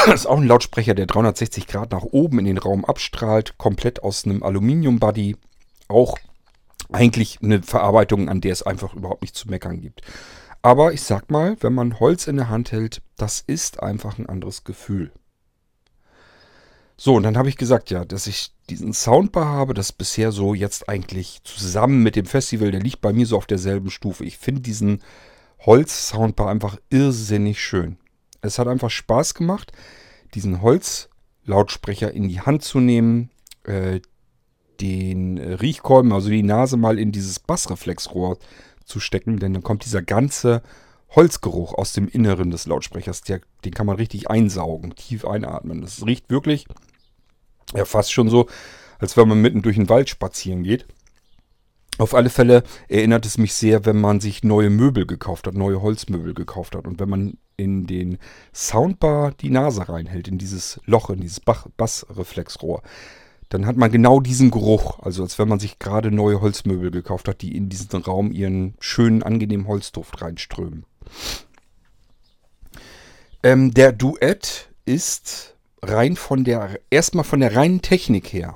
[0.06, 4.04] Das ist auch ein Lautsprecher, der 360 Grad nach oben in den Raum abstrahlt, komplett
[4.04, 5.36] aus einem Aluminium-Buddy.
[5.88, 6.18] Auch
[6.92, 10.02] eigentlich eine Verarbeitung, an der es einfach überhaupt nicht zu meckern gibt.
[10.62, 14.28] Aber ich sag mal, wenn man Holz in der Hand hält, das ist einfach ein
[14.28, 15.12] anderes Gefühl.
[16.98, 20.54] So, und dann habe ich gesagt, ja, dass ich diesen Soundbar habe, das bisher so
[20.54, 24.26] jetzt eigentlich zusammen mit dem Festival, der liegt bei mir so auf derselben Stufe.
[24.26, 25.02] Ich finde diesen
[25.66, 27.98] Holz-Soundbar einfach irrsinnig schön.
[28.42, 29.72] Es hat einfach Spaß gemacht,
[30.34, 33.30] diesen Holzlautsprecher in die Hand zu nehmen,
[33.64, 34.00] äh,
[34.80, 38.38] den Riechkolben, also die Nase mal in dieses Bassreflexrohr
[38.86, 40.62] zu stecken, denn dann kommt dieser ganze
[41.10, 43.22] Holzgeruch aus dem Inneren des Lautsprechers.
[43.22, 45.82] Der, den kann man richtig einsaugen, tief einatmen.
[45.82, 46.66] Das riecht wirklich
[47.76, 48.48] ja fast schon so,
[49.00, 50.86] als wenn man mitten durch den Wald spazieren geht.
[52.00, 55.82] Auf alle Fälle erinnert es mich sehr, wenn man sich neue Möbel gekauft hat, neue
[55.82, 56.88] Holzmöbel gekauft hat.
[56.88, 58.18] Und wenn man in den
[58.54, 62.84] Soundbar die Nase reinhält, in dieses Loch, in dieses Bassreflexrohr,
[63.50, 65.00] dann hat man genau diesen Geruch.
[65.00, 68.76] Also als wenn man sich gerade neue Holzmöbel gekauft hat, die in diesen Raum ihren
[68.80, 70.86] schönen, angenehmen Holzduft reinströmen.
[73.44, 78.56] Ähm, der Duett ist rein von der, erstmal von der reinen Technik her.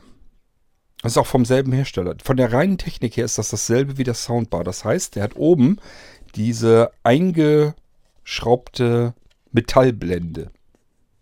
[1.03, 2.15] Das ist auch vom selben Hersteller.
[2.23, 4.63] Von der reinen Technik her ist das dasselbe wie der Soundbar.
[4.63, 5.79] Das heißt, der hat oben
[6.35, 9.13] diese eingeschraubte
[9.51, 10.49] Metallblende.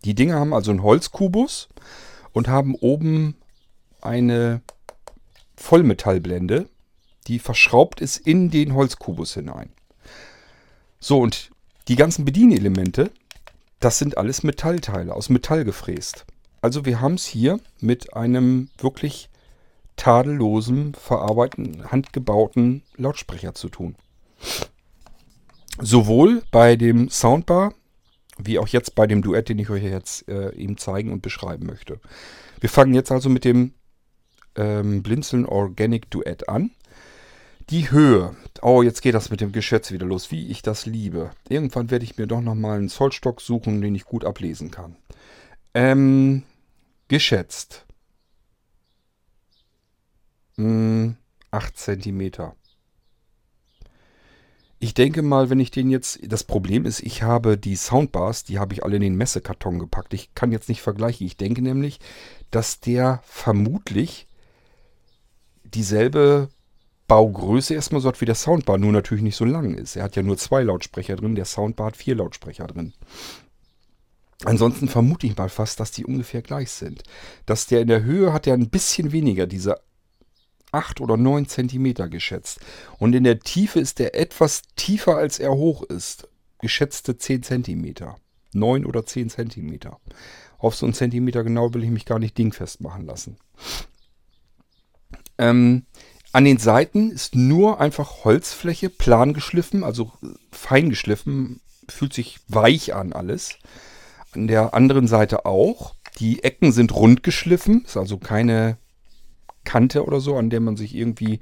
[0.04, 1.68] Die Dinger haben also einen Holzkubus
[2.32, 3.34] und haben oben
[4.00, 4.62] eine
[5.56, 6.68] Vollmetallblende,
[7.26, 9.70] die verschraubt ist in den Holzkubus hinein.
[11.00, 11.50] So, und
[11.88, 13.10] die ganzen Bedienelemente,
[13.80, 16.24] das sind alles Metallteile, aus Metall gefräst.
[16.60, 19.28] Also wir haben es hier mit einem wirklich
[19.96, 23.96] tadellosen, verarbeiteten, handgebauten Lautsprecher zu tun.
[25.80, 27.74] Sowohl bei dem Soundbar
[28.38, 31.66] wie auch jetzt bei dem Duett, den ich euch jetzt äh, eben zeigen und beschreiben
[31.66, 32.00] möchte.
[32.60, 33.72] Wir fangen jetzt also mit dem
[34.56, 36.70] ähm, Blinzeln Organic Duett an.
[37.70, 38.34] Die Höhe.
[38.60, 41.30] Oh, jetzt geht das mit dem Geschätz wieder los, wie ich das liebe.
[41.48, 44.96] Irgendwann werde ich mir doch nochmal einen Zollstock suchen, den ich gut ablesen kann.
[45.74, 46.42] Ähm,
[47.08, 47.86] geschätzt.
[50.62, 51.16] Hm,
[51.50, 52.30] 8 cm.
[54.78, 56.20] Ich denke mal, wenn ich den jetzt...
[56.24, 60.14] Das Problem ist, ich habe die Soundbars, die habe ich alle in den Messekarton gepackt.
[60.14, 61.26] Ich kann jetzt nicht vergleichen.
[61.26, 62.00] Ich denke nämlich,
[62.50, 64.28] dass der vermutlich
[65.64, 66.48] dieselbe
[67.08, 69.96] Baugröße erstmal so hat wie der Soundbar, nur natürlich nicht so lang ist.
[69.96, 72.92] Er hat ja nur zwei Lautsprecher drin, der Soundbar hat vier Lautsprecher drin.
[74.44, 77.02] Ansonsten vermute ich mal fast, dass die ungefähr gleich sind.
[77.46, 79.80] Dass der in der Höhe hat er ein bisschen weniger, diese
[80.72, 82.60] 8 oder 9 Zentimeter geschätzt.
[82.98, 86.28] Und in der Tiefe ist er etwas tiefer, als er hoch ist.
[86.58, 88.16] Geschätzte 10 Zentimeter.
[88.52, 90.00] 9 oder 10 Zentimeter.
[90.58, 93.36] Auf so einen Zentimeter genau will ich mich gar nicht dingfest machen lassen.
[95.38, 95.86] Ähm,
[96.32, 100.12] an den Seiten ist nur einfach Holzfläche, plan geschliffen, also
[100.50, 103.58] fein geschliffen, fühlt sich weich an alles.
[104.32, 105.94] An der anderen Seite auch.
[106.18, 108.78] Die Ecken sind rund geschliffen, ist also keine
[109.64, 111.40] Kante oder so, an der man sich irgendwie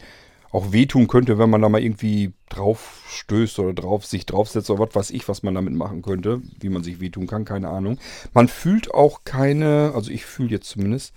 [0.53, 4.81] auch wehtun könnte, wenn man da mal irgendwie drauf stößt oder drauf sich draufsetzt oder
[4.81, 7.99] was weiß ich, was man damit machen könnte, wie man sich wehtun kann, keine Ahnung.
[8.35, 11.15] Man fühlt auch keine, also ich fühle jetzt zumindest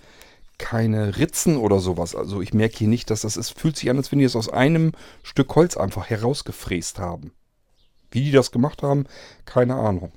[0.58, 2.14] keine Ritzen oder sowas.
[2.14, 3.58] Also ich merke hier nicht, dass das ist.
[3.58, 4.92] Fühlt sich an, als wenn die es aus einem
[5.24, 7.32] Stück Holz einfach herausgefräst haben.
[8.12, 9.06] Wie die das gemacht haben,
[9.46, 10.12] keine Ahnung.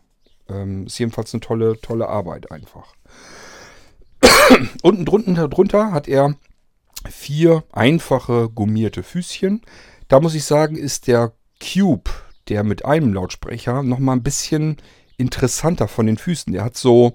[0.48, 2.94] Ähm, ist jedenfalls eine tolle, tolle Arbeit einfach.
[4.84, 6.36] Unten drunter, drunter hat er
[7.12, 9.62] vier einfache gummierte Füßchen.
[10.08, 12.10] Da muss ich sagen, ist der Cube,
[12.50, 14.78] der mit einem Lautsprecher, nochmal ein bisschen
[15.18, 16.54] interessanter von den Füßen.
[16.54, 17.14] Der hat so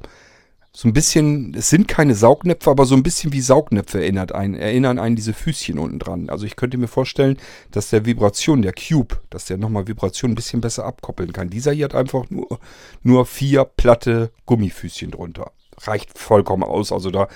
[0.75, 4.55] so ein bisschen, es sind keine Saugnäpfe, aber so ein bisschen wie Saugnäpfe erinnert einen,
[4.55, 6.31] erinnern einen diese Füßchen unten dran.
[6.31, 7.37] Also ich könnte mir vorstellen,
[7.71, 11.51] dass der Vibration, der Cube, dass der nochmal Vibration ein bisschen besser abkoppeln kann.
[11.51, 12.59] Dieser hier hat einfach nur,
[13.03, 15.53] nur vier platte Gummifüßchen drunter.
[15.77, 16.91] Reicht vollkommen aus.
[16.91, 17.29] Also da,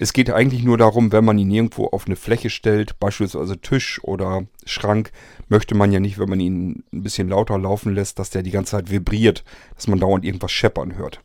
[0.00, 4.00] es geht eigentlich nur darum, wenn man ihn irgendwo auf eine Fläche stellt, beispielsweise Tisch
[4.02, 5.12] oder Schrank,
[5.50, 8.50] möchte man ja nicht, wenn man ihn ein bisschen lauter laufen lässt, dass der die
[8.50, 11.20] ganze Zeit vibriert, dass man dauernd irgendwas scheppern hört.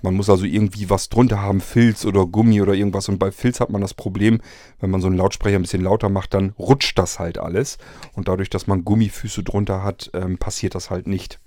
[0.00, 3.10] Man muss also irgendwie was drunter haben, Filz oder Gummi oder irgendwas.
[3.10, 4.40] Und bei Filz hat man das Problem,
[4.80, 7.76] wenn man so einen Lautsprecher ein bisschen lauter macht, dann rutscht das halt alles.
[8.14, 11.40] Und dadurch, dass man Gummifüße drunter hat, ähm, passiert das halt nicht.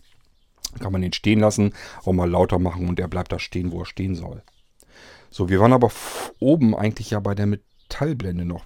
[0.80, 1.74] Kann man den stehen lassen,
[2.06, 4.44] auch mal lauter machen und der bleibt da stehen, wo er stehen soll.
[5.38, 5.92] So, wir waren aber
[6.40, 8.66] oben eigentlich ja bei der Metallblende noch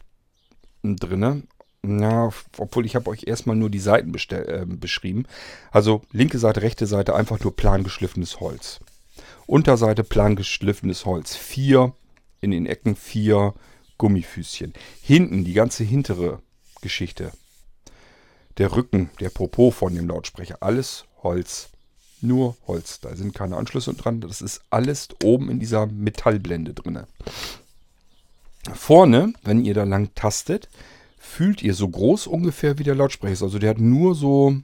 [0.84, 1.44] drinne.
[1.86, 5.26] Ja, obwohl ich habe euch erstmal nur die Seiten äh, beschrieben.
[5.72, 8.80] Also linke Seite, rechte Seite einfach nur plan geschliffenes Holz.
[9.48, 11.36] Unterseite plan geschliffenes Holz.
[11.36, 11.94] Vier
[12.40, 13.54] in den Ecken, vier
[13.98, 14.72] Gummifüßchen.
[15.02, 16.40] Hinten die ganze hintere
[16.82, 17.34] Geschichte.
[18.60, 20.60] Der Rücken, der Popo von dem Lautsprecher.
[20.62, 21.70] Alles Holz
[22.22, 23.00] Nur Holz.
[23.00, 24.22] Da sind keine Anschlüsse dran.
[24.22, 27.00] Das ist alles oben in dieser Metallblende drin.
[28.74, 30.70] Vorne, wenn ihr da lang tastet,
[31.18, 33.44] fühlt ihr so groß ungefähr wie der Lautsprecher ist.
[33.44, 34.56] Also der hat nur so,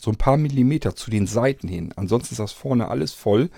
[0.00, 1.92] so ein paar Millimeter zu den Seiten hin.
[1.96, 3.50] Ansonsten ist das vorne alles voll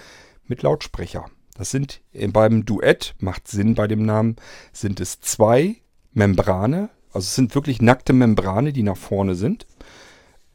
[0.47, 1.27] mit Lautsprecher.
[1.55, 2.01] Das sind
[2.33, 4.37] beim Duett, macht Sinn bei dem Namen,
[4.73, 5.77] sind es zwei
[6.13, 6.89] Membrane.
[7.13, 9.67] Also es sind wirklich nackte Membrane, die nach vorne sind.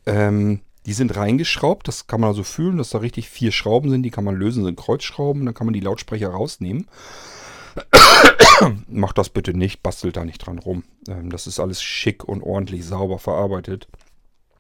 [0.06, 4.04] Ähm, die sind reingeschraubt, das kann man also fühlen, dass da richtig vier Schrauben sind,
[4.04, 6.88] die kann man lösen, sind Kreuzschrauben, dann kann man die Lautsprecher rausnehmen.
[8.88, 10.86] Macht das bitte nicht, bastelt da nicht dran rum.
[11.10, 13.90] Ähm, das ist alles schick und ordentlich sauber verarbeitet.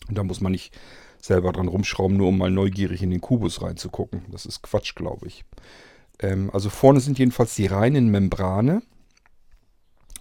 [0.10, 0.78] Und da muss man nicht
[1.22, 4.26] selber dran rumschrauben, nur um mal neugierig in den Kubus reinzugucken.
[4.30, 5.46] Das ist Quatsch, glaube ich.
[6.20, 8.82] Ähm, also vorne sind jedenfalls die reinen Membrane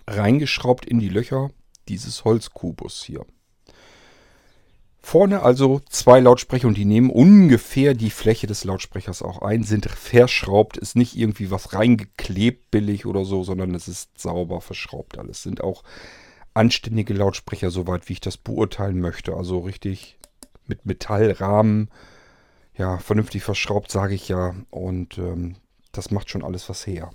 [0.07, 1.51] reingeschraubt in die Löcher
[1.89, 3.27] dieses Holzkubus hier.
[5.07, 9.87] Vorne also zwei Lautsprecher und die nehmen ungefähr die Fläche des Lautsprechers auch ein, sind
[9.89, 15.45] verschraubt, ist nicht irgendwie was reingeklebt billig oder so, sondern es ist sauber verschraubt alles.
[15.45, 15.85] Sind auch
[16.55, 19.37] anständige Lautsprecher, soweit wie ich das beurteilen möchte.
[19.37, 20.19] Also richtig
[20.67, 21.89] mit Metallrahmen,
[22.77, 24.57] ja, vernünftig verschraubt, sage ich ja.
[24.71, 25.55] Und ähm,
[25.93, 27.13] das macht schon alles was her.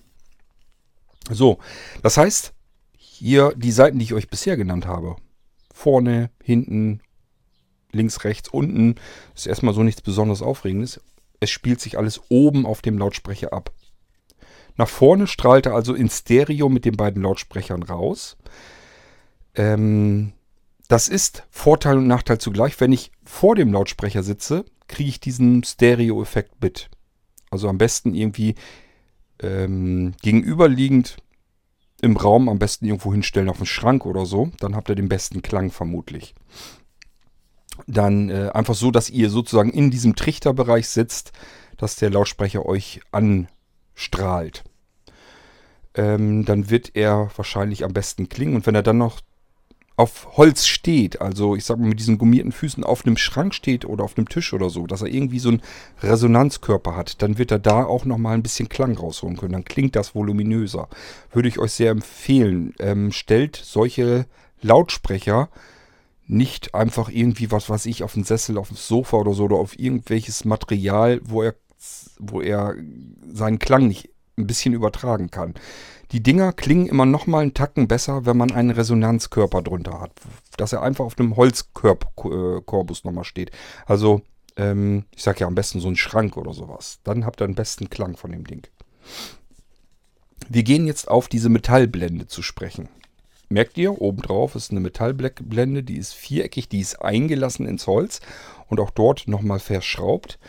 [1.29, 1.59] So,
[2.03, 2.53] das heißt,
[2.95, 5.17] hier die Seiten, die ich euch bisher genannt habe.
[5.73, 7.01] Vorne, hinten
[7.91, 8.95] links, rechts, unten.
[9.35, 11.01] Ist erstmal so nichts besonders Aufregendes.
[11.39, 13.71] Es spielt sich alles oben auf dem Lautsprecher ab.
[14.77, 18.37] Nach vorne strahlt er also in Stereo mit den beiden Lautsprechern raus.
[19.55, 20.33] Ähm,
[20.87, 22.79] das ist Vorteil und Nachteil zugleich.
[22.79, 26.89] Wenn ich vor dem Lautsprecher sitze, kriege ich diesen Stereo-Effekt mit.
[27.49, 28.55] Also am besten irgendwie
[29.39, 31.17] ähm, gegenüberliegend
[32.01, 34.51] im Raum, am besten irgendwo hinstellen auf den Schrank oder so.
[34.59, 36.33] Dann habt ihr den besten Klang vermutlich
[37.87, 41.31] dann äh, einfach so, dass ihr sozusagen in diesem Trichterbereich sitzt,
[41.77, 44.63] dass der Lautsprecher euch anstrahlt.
[45.93, 48.55] Ähm, dann wird er wahrscheinlich am besten klingen.
[48.55, 49.21] Und wenn er dann noch
[49.97, 53.85] auf Holz steht, also ich sag mal mit diesen gummierten Füßen auf einem Schrank steht
[53.85, 55.61] oder auf einem Tisch oder so, dass er irgendwie so einen
[56.01, 59.53] Resonanzkörper hat, dann wird er da auch nochmal ein bisschen Klang rausholen können.
[59.53, 60.87] Dann klingt das voluminöser.
[61.31, 62.73] Würde ich euch sehr empfehlen.
[62.79, 64.25] Ähm, stellt solche
[64.61, 65.49] Lautsprecher
[66.31, 69.57] nicht einfach irgendwie, was weiß ich, auf den Sessel, auf dem Sofa oder so oder
[69.57, 71.55] auf irgendwelches Material, wo er,
[72.19, 72.75] wo er
[73.33, 75.55] seinen Klang nicht ein bisschen übertragen kann.
[76.13, 80.11] Die Dinger klingen immer noch mal einen Tacken besser, wenn man einen Resonanzkörper drunter hat.
[80.55, 83.51] Dass er einfach auf einem Holzkorbus nochmal steht.
[83.85, 84.21] Also,
[84.55, 86.99] ähm, ich sag ja am besten so ein Schrank oder sowas.
[87.03, 88.67] Dann habt ihr den besten Klang von dem Ding.
[90.49, 92.89] Wir gehen jetzt auf diese Metallblende zu sprechen
[93.51, 98.21] merkt ihr, obendrauf ist eine Metallblende, die ist viereckig, die ist eingelassen ins Holz
[98.67, 100.39] und auch dort nochmal verschraubt.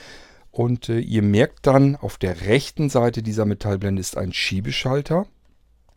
[0.50, 5.26] Und äh, ihr merkt dann, auf der rechten Seite dieser Metallblende ist ein Schiebeschalter.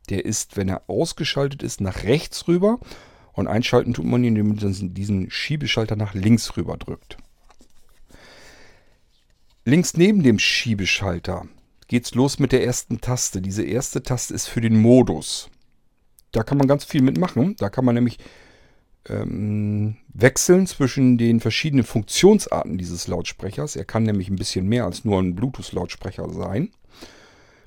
[0.10, 2.80] Der ist, wenn er ausgeschaltet ist, nach rechts rüber.
[3.34, 7.18] Und einschalten tut man ihn, indem man diesen Schiebeschalter nach links rüber drückt.
[9.66, 11.48] Links neben dem Schiebeschalter
[11.88, 13.42] geht es los mit der ersten Taste.
[13.42, 15.50] Diese erste Taste ist für den Modus.
[16.36, 17.56] Da kann man ganz viel mitmachen.
[17.58, 18.20] Da kann man nämlich
[19.08, 23.78] ähm, wechseln zwischen den verschiedenen Funktionsarten dieses Lautsprechers.
[23.78, 26.72] Er kann nämlich ein bisschen mehr als nur ein Bluetooth-Lautsprecher sein.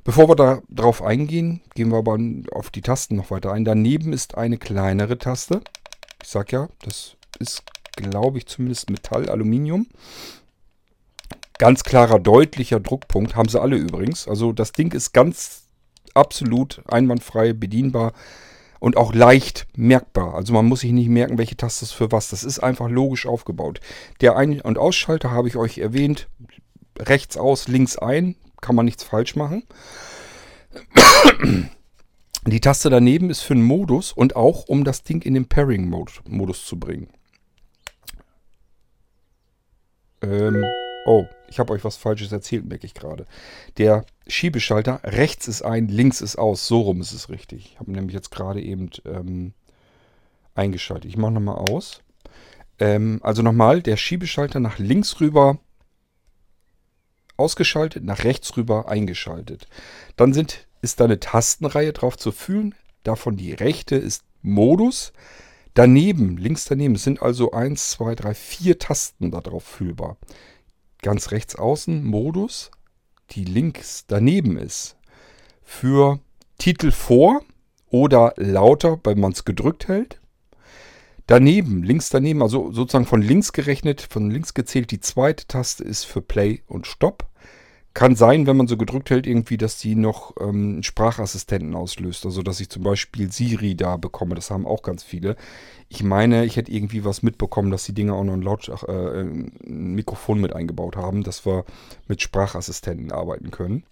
[0.05, 2.19] Bevor wir da drauf eingehen, gehen wir aber
[2.53, 3.65] auf die Tasten noch weiter ein.
[3.65, 5.63] Daneben ist eine kleinere Taste.
[6.23, 7.63] Ich sag ja, das ist,
[7.97, 9.87] glaube ich, zumindest Metall, Aluminium.
[11.59, 14.29] Ganz klarer, deutlicher Druckpunkt haben sie alle übrigens.
[14.29, 15.65] Also das Ding ist ganz
[16.15, 18.13] absolut einwandfrei bedienbar
[18.81, 20.35] und auch leicht merkbar.
[20.35, 22.29] Also man muss sich nicht merken, welche Taste ist für was.
[22.29, 23.81] Das ist einfach logisch aufgebaut.
[24.21, 26.29] Der Ein- und Ausschalter habe ich euch erwähnt.
[26.99, 28.37] Rechts aus, links ein.
[28.61, 29.65] Kann man nichts falsch machen.
[32.47, 36.65] Die Taste daneben ist für den Modus und auch um das Ding in den Pairing-Modus
[36.65, 37.09] zu bringen.
[40.23, 40.65] Ähm,
[41.05, 43.27] oh, ich habe euch was Falsches erzählt, merke ich gerade.
[43.77, 46.67] Der Schiebeschalter, rechts ist ein, links ist aus.
[46.67, 47.73] So rum ist es richtig.
[47.73, 49.53] Ich habe nämlich jetzt gerade eben ähm,
[50.55, 51.11] eingeschaltet.
[51.11, 52.03] Ich mache nochmal aus.
[52.79, 55.59] Ähm, also nochmal, der Schiebeschalter nach links rüber
[57.37, 59.67] ausgeschaltet, nach rechts rüber eingeschaltet.
[60.17, 62.75] Dann sind, ist da eine Tastenreihe drauf zu fühlen.
[63.05, 65.13] Davon die rechte ist Modus.
[65.75, 70.17] Daneben, links daneben, sind also 1, 2, 3, 4 Tasten darauf fühlbar
[71.03, 72.71] ganz rechts außen Modus,
[73.31, 74.97] die links daneben ist,
[75.63, 76.21] für
[76.59, 77.43] Titel vor
[77.91, 80.21] oder lauter, wenn man es gedrückt hält.
[81.27, 86.05] Daneben, links daneben, also sozusagen von links gerechnet, von links gezählt, die zweite Taste ist
[86.05, 87.29] für Play und Stop.
[87.99, 92.25] Kann sein, wenn man so gedrückt hält, irgendwie, dass die noch ähm, Sprachassistenten auslöst.
[92.25, 94.37] Also, dass ich zum Beispiel Siri da bekomme.
[94.37, 95.35] Das haben auch ganz viele.
[95.89, 99.23] Ich meine, ich hätte irgendwie was mitbekommen, dass die Dinger auch noch ein, Laut äh,
[99.23, 99.51] ein
[99.97, 101.65] Mikrofon mit eingebaut haben, dass wir
[102.07, 103.83] mit Sprachassistenten arbeiten können.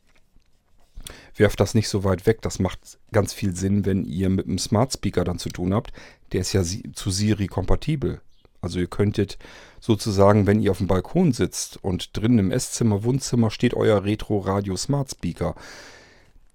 [1.35, 2.43] Werft das nicht so weit weg.
[2.43, 5.93] Das macht ganz viel Sinn, wenn ihr mit einem Smart Speaker dann zu tun habt.
[6.31, 8.21] Der ist ja zu Siri kompatibel.
[8.67, 9.39] Also ihr könntet
[9.79, 14.39] sozusagen, wenn ihr auf dem Balkon sitzt und drinnen im Esszimmer, Wohnzimmer steht euer Retro
[14.39, 15.55] Radio Smart Speaker.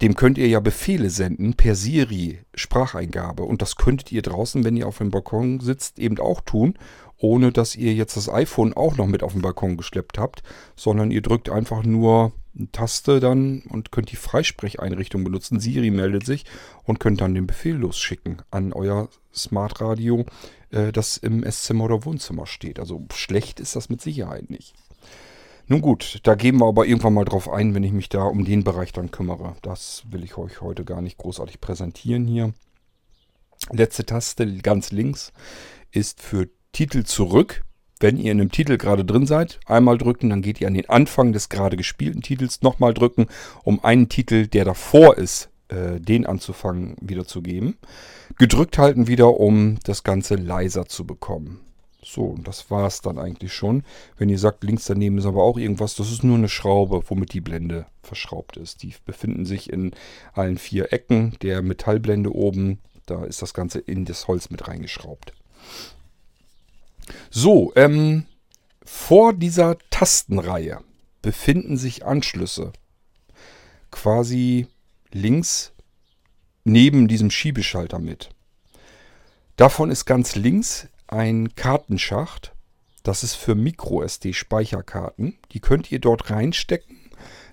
[0.02, 3.44] Dem könnt ihr ja Befehle senden per Siri Spracheingabe.
[3.44, 6.78] Und das könntet ihr draußen, wenn ihr auf dem Balkon sitzt, eben auch tun,
[7.18, 10.44] ohne dass ihr jetzt das iPhone auch noch mit auf den Balkon geschleppt habt,
[10.76, 12.34] sondern ihr drückt einfach nur
[12.72, 15.60] Taste dann und könnt die Freisprecheinrichtung benutzen.
[15.60, 16.46] Siri meldet sich
[16.84, 20.26] und könnt dann den Befehl losschicken an euer Smart Radio,
[20.72, 22.80] äh, das im Esszimmer oder Wohnzimmer steht.
[22.80, 24.74] Also schlecht ist das mit Sicherheit nicht.
[25.68, 28.44] Nun gut, da gehen wir aber irgendwann mal drauf ein, wenn ich mich da um
[28.44, 29.56] den Bereich dann kümmere.
[29.62, 32.54] Das will ich euch heute gar nicht großartig präsentieren hier.
[33.70, 35.32] Letzte Taste ganz links
[35.92, 37.64] ist für Titel zurück.
[38.02, 40.90] Wenn ihr in einem Titel gerade drin seid, einmal drücken, dann geht ihr an den
[40.90, 43.28] Anfang des gerade gespielten Titels nochmal drücken,
[43.64, 47.78] um einen Titel, der davor ist, äh, den anzufangen wiederzugeben.
[48.40, 51.62] Gedrückt halten wieder, um das Ganze leiser zu bekommen.
[52.04, 53.84] So, und das war es dann eigentlich schon.
[54.18, 57.34] Wenn ihr sagt, links daneben ist aber auch irgendwas, das ist nur eine Schraube, womit
[57.34, 58.82] die Blende verschraubt ist.
[58.82, 59.92] Die befinden sich in
[60.34, 62.80] allen vier Ecken der Metallblende oben.
[63.06, 65.34] Da ist das Ganze in das Holz mit reingeschraubt.
[67.30, 68.26] So, ähm,
[68.84, 70.82] vor dieser Tastenreihe
[71.22, 72.74] befinden sich Anschlüsse.
[73.92, 74.68] Quasi
[75.12, 75.74] links
[76.64, 78.30] neben diesem Schiebeschalter mit.
[79.56, 82.54] Davon ist ganz links ein Kartenschacht.
[83.04, 85.38] Das ist für MicroSD-Speicherkarten.
[85.52, 87.01] Die könnt ihr dort reinstecken.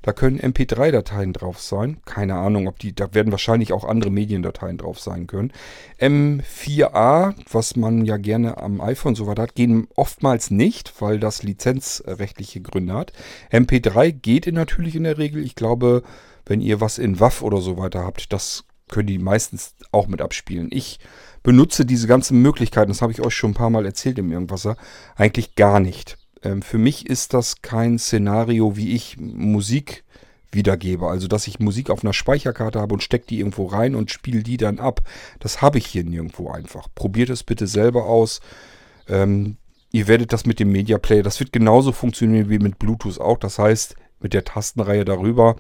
[0.03, 1.99] Da können MP3-Dateien drauf sein.
[2.05, 5.53] Keine Ahnung, ob die, da werden wahrscheinlich auch andere Mediendateien drauf sein können.
[5.99, 11.43] M4A, was man ja gerne am iPhone so weiter hat, gehen oftmals nicht, weil das
[11.43, 13.13] lizenzrechtliche Gründe hat.
[13.53, 15.43] MP3 geht natürlich in der Regel.
[15.45, 16.03] Ich glaube,
[16.47, 20.21] wenn ihr was in WAV oder so weiter habt, das können die meistens auch mit
[20.23, 20.69] abspielen.
[20.73, 20.99] Ich
[21.43, 24.77] benutze diese ganzen Möglichkeiten, das habe ich euch schon ein paar Mal erzählt im Irgendwasser,
[25.17, 26.19] eigentlich gar nicht.
[26.43, 30.05] Ähm, für mich ist das kein Szenario, wie ich Musik
[30.51, 31.09] wiedergebe.
[31.09, 34.43] Also, dass ich Musik auf einer Speicherkarte habe und stecke die irgendwo rein und spiele
[34.43, 35.03] die dann ab.
[35.41, 36.89] Das habe ich hier nirgendwo einfach.
[36.95, 38.41] Probiert es bitte selber aus.
[39.09, 39.57] Ähm,
[39.91, 43.39] ihr werdet das mit dem Media Player, das wird genauso funktionieren wie mit Bluetooth auch.
[43.39, 45.57] Das heißt, mit der Tastenreihe darüber,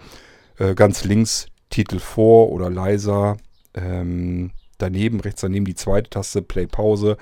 [0.58, 3.36] äh, ganz links Titel vor oder leiser,
[3.74, 7.16] ähm, daneben, rechts daneben die zweite Taste, Play Pause,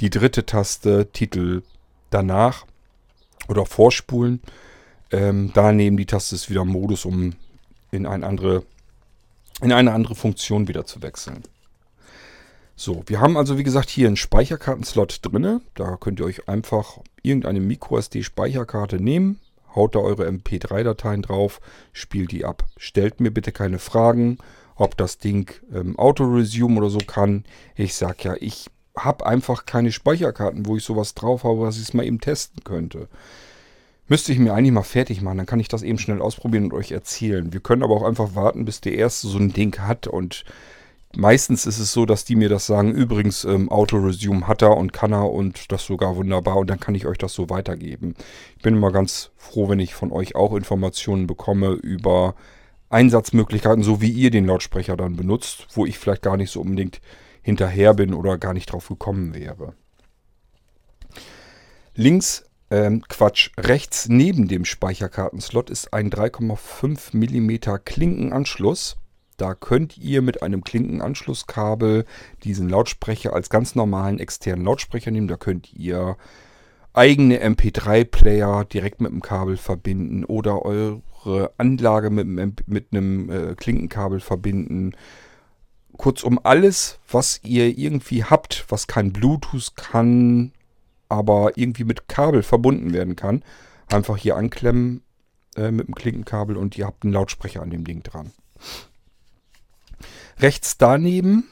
[0.00, 1.62] die dritte Taste, Titel
[2.10, 2.66] danach
[3.48, 4.40] oder vorspulen.
[5.10, 7.34] Ähm, daneben die Taste ist wieder Modus, um
[7.90, 8.64] in eine andere,
[9.60, 11.44] in eine andere Funktion wieder zu wechseln.
[12.76, 15.60] So, wir haben also wie gesagt hier einen Speicherkartenslot drin.
[15.74, 19.38] Da könnt ihr euch einfach irgendeine MicroSD-Speicherkarte nehmen,
[19.74, 21.60] haut da eure MP3-Dateien drauf,
[21.92, 22.64] spielt die ab.
[22.76, 24.38] Stellt mir bitte keine Fragen,
[24.74, 27.44] ob das Ding ähm, Auto-Resume oder so kann.
[27.76, 28.66] Ich sag ja, ich
[28.96, 32.62] habe einfach keine Speicherkarten, wo ich sowas drauf habe, was ich es mal eben testen
[32.64, 33.08] könnte.
[34.06, 36.74] Müsste ich mir eigentlich mal fertig machen, dann kann ich das eben schnell ausprobieren und
[36.74, 37.52] euch erzählen.
[37.52, 40.44] Wir können aber auch einfach warten, bis der erste so ein Ding hat und
[41.16, 44.92] meistens ist es so, dass die mir das sagen, übrigens ähm, Auto-Resume hat er und
[44.92, 48.14] kann er und das sogar wunderbar und dann kann ich euch das so weitergeben.
[48.56, 52.34] Ich bin immer ganz froh, wenn ich von euch auch Informationen bekomme über
[52.90, 57.00] Einsatzmöglichkeiten, so wie ihr den Lautsprecher dann benutzt, wo ich vielleicht gar nicht so unbedingt
[57.44, 59.74] hinterher bin oder gar nicht drauf gekommen wäre.
[61.94, 68.96] Links, ähm, Quatsch, rechts neben dem Speicherkartenslot ist ein 3,5 mm Klinkenanschluss.
[69.36, 72.04] Da könnt ihr mit einem Klinkenanschlusskabel
[72.42, 75.28] diesen Lautsprecher als ganz normalen externen Lautsprecher nehmen.
[75.28, 76.16] Da könnt ihr
[76.94, 84.20] eigene MP3-Player direkt mit dem Kabel verbinden oder eure Anlage mit, mit einem äh, Klinkenkabel
[84.20, 84.94] verbinden.
[85.96, 90.52] Kurzum alles, was ihr irgendwie habt, was kein Bluetooth kann,
[91.08, 93.44] aber irgendwie mit Kabel verbunden werden kann,
[93.88, 95.02] einfach hier anklemmen
[95.56, 98.32] äh, mit dem Klinkenkabel und ihr habt einen Lautsprecher an dem Ding dran.
[100.38, 101.44] Rechts daneben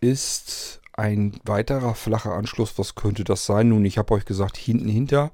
[0.00, 2.78] ist ein weiterer flacher Anschluss.
[2.78, 3.70] Was könnte das sein?
[3.70, 5.32] Nun, ich habe euch gesagt, hinten hinter,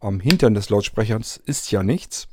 [0.00, 2.28] am Hintern des Lautsprechers ist ja nichts.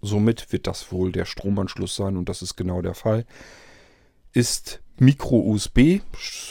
[0.00, 3.24] Somit wird das wohl der Stromanschluss sein und das ist genau der Fall.
[4.32, 6.00] Ist Micro-USB,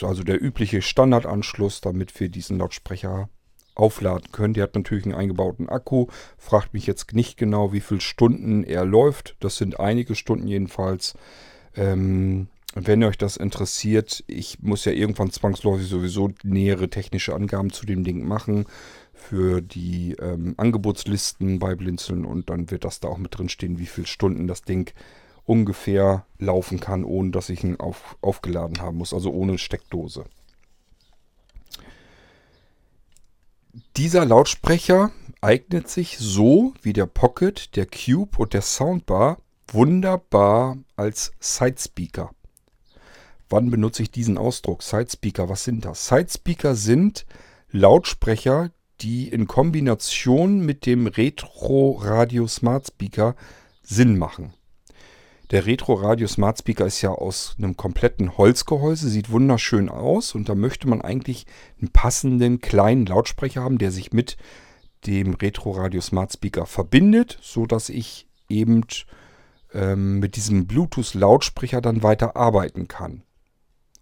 [0.02, 3.28] also der übliche Standardanschluss, damit wir diesen Lautsprecher
[3.74, 4.54] aufladen können.
[4.54, 6.06] Der hat natürlich einen eingebauten Akku.
[6.36, 9.36] Fragt mich jetzt nicht genau, wie viele Stunden er läuft.
[9.40, 11.14] Das sind einige Stunden jedenfalls.
[11.76, 17.86] Ähm, wenn euch das interessiert, ich muss ja irgendwann zwangsläufig sowieso nähere technische Angaben zu
[17.86, 18.66] dem Ding machen
[19.14, 23.78] für die ähm, Angebotslisten bei Blinzeln und dann wird das da auch mit drin stehen,
[23.78, 24.92] wie viele Stunden das Ding
[25.48, 30.24] ungefähr laufen kann, ohne dass ich ihn auf, aufgeladen haben muss, also ohne Steckdose.
[33.96, 39.38] Dieser Lautsprecher eignet sich so wie der Pocket, der Cube und der Soundbar
[39.68, 42.30] wunderbar als Sidespeaker.
[43.48, 44.82] Wann benutze ich diesen Ausdruck?
[44.82, 46.08] Sidespeaker, was sind das?
[46.08, 47.24] Sidespeaker sind
[47.70, 48.70] Lautsprecher,
[49.00, 53.34] die in Kombination mit dem Retro Radio Smart Speaker
[53.82, 54.52] Sinn machen.
[55.50, 60.50] Der Retro Radio Smart Speaker ist ja aus einem kompletten Holzgehäuse, sieht wunderschön aus und
[60.50, 61.46] da möchte man eigentlich
[61.80, 64.36] einen passenden kleinen Lautsprecher haben, der sich mit
[65.06, 68.84] dem Retro Radio Smart Speaker verbindet, so dass ich eben
[69.72, 73.22] ähm, mit diesem Bluetooth Lautsprecher dann weiter arbeiten kann.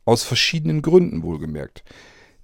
[0.05, 1.85] Aus verschiedenen Gründen wohlgemerkt.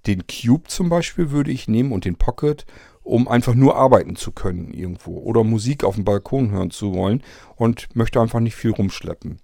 [0.07, 2.65] Den Cube zum Beispiel würde ich nehmen und den Pocket,
[3.03, 7.21] um einfach nur arbeiten zu können irgendwo oder Musik auf dem Balkon hören zu wollen
[7.55, 9.39] und möchte einfach nicht viel rumschleppen.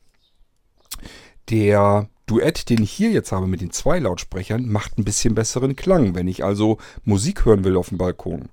[1.49, 5.76] Der Duett, den ich hier jetzt habe mit den zwei Lautsprechern, macht ein bisschen besseren
[5.76, 8.49] Klang, wenn ich also Musik hören will auf dem Balkon.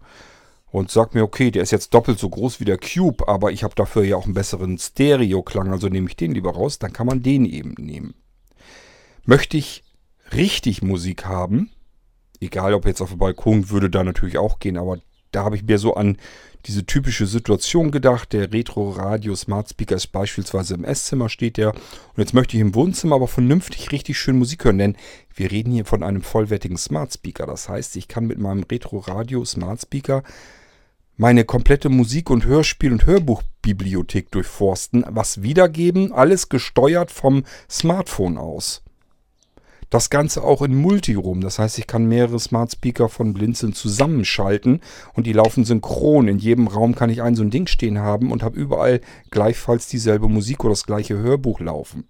[0.71, 3.63] Und sag mir, okay, der ist jetzt doppelt so groß wie der Cube, aber ich
[3.65, 7.07] habe dafür ja auch einen besseren Stereo-Klang, also nehme ich den lieber raus, dann kann
[7.07, 8.15] man den eben nehmen.
[9.25, 9.85] Möchte ich
[10.33, 11.71] richtig Musik haben,
[12.41, 14.99] egal ob jetzt auf dem Balkon, würde da natürlich auch gehen, aber
[15.33, 16.17] da habe ich mir so an
[16.67, 18.33] diese typische Situation gedacht.
[18.33, 21.75] Der Retro Radio Smart Speaker ist beispielsweise im Esszimmer steht der.
[21.75, 24.97] Und jetzt möchte ich im Wohnzimmer aber vernünftig richtig schön Musik hören, denn
[25.35, 27.47] wir reden hier von einem vollwertigen Smart Speaker.
[27.47, 30.23] Das heißt, ich kann mit meinem Retro Radio Smart Speaker
[31.17, 38.83] meine komplette Musik- und Hörspiel- und Hörbuchbibliothek durchforsten, was wiedergeben, alles gesteuert vom Smartphone aus.
[39.97, 41.41] Das Ganze auch in Multiroom.
[41.41, 44.83] Das heißt, ich kann mehrere Smart Speaker von Blinzeln zusammenschalten
[45.15, 46.29] und die laufen synchron.
[46.29, 49.89] In jedem Raum kann ich ein so ein Ding stehen haben und habe überall gleichfalls
[49.89, 52.07] dieselbe Musik oder das gleiche Hörbuch laufen.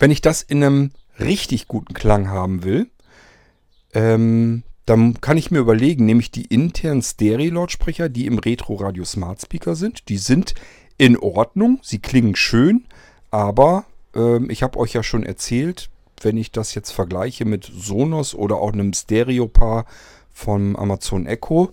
[0.00, 0.90] Wenn ich das in einem
[1.20, 2.90] richtig guten Klang haben will,
[3.94, 9.40] ähm, dann kann ich mir überlegen, nehme ich die internen Stereo-Lautsprecher, die im Retro-Radio Smart
[9.40, 10.08] Speaker sind.
[10.08, 10.56] Die sind
[10.98, 12.88] in Ordnung, sie klingen schön,
[13.30, 13.84] aber
[14.16, 15.88] ähm, ich habe euch ja schon erzählt,
[16.24, 19.86] wenn ich das jetzt vergleiche mit Sonos oder auch einem Stereo-Paar
[20.32, 21.72] von Amazon Echo,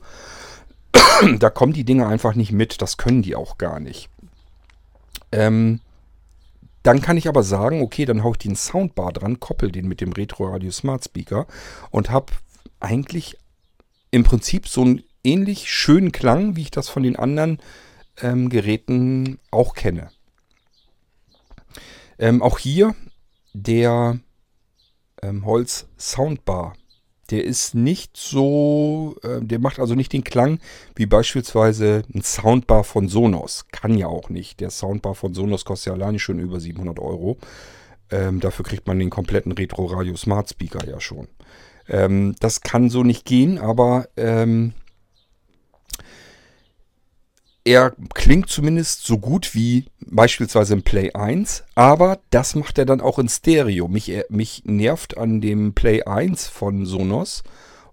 [1.39, 2.81] da kommen die Dinge einfach nicht mit.
[2.81, 4.09] Das können die auch gar nicht.
[5.31, 5.81] Ähm,
[6.83, 10.01] dann kann ich aber sagen, okay, dann haue ich den Soundbar dran, koppel den mit
[10.01, 11.45] dem Retro Radio Smart Speaker
[11.91, 12.33] und habe
[12.79, 13.37] eigentlich
[14.11, 17.59] im Prinzip so einen ähnlich schönen Klang, wie ich das von den anderen
[18.21, 20.09] ähm, Geräten auch kenne.
[22.17, 22.95] Ähm, auch hier
[23.53, 24.19] der
[25.21, 26.73] ähm, Holz Soundbar.
[27.31, 30.59] Der ist nicht so, äh, der macht also nicht den Klang
[30.95, 33.65] wie beispielsweise ein Soundbar von Sonos.
[33.71, 34.59] Kann ja auch nicht.
[34.59, 37.37] Der Soundbar von Sonos kostet ja alleine schon über 700 Euro.
[38.11, 41.27] Ähm, dafür kriegt man den kompletten Retro Radio Smart Speaker ja schon.
[41.87, 44.73] Ähm, das kann so nicht gehen, aber ähm,
[47.69, 52.99] er klingt zumindest so gut wie beispielsweise im Play 1, aber das macht er dann
[52.99, 53.87] auch in Stereo.
[53.87, 57.43] Mich, mich nervt an dem Play 1 von Sonos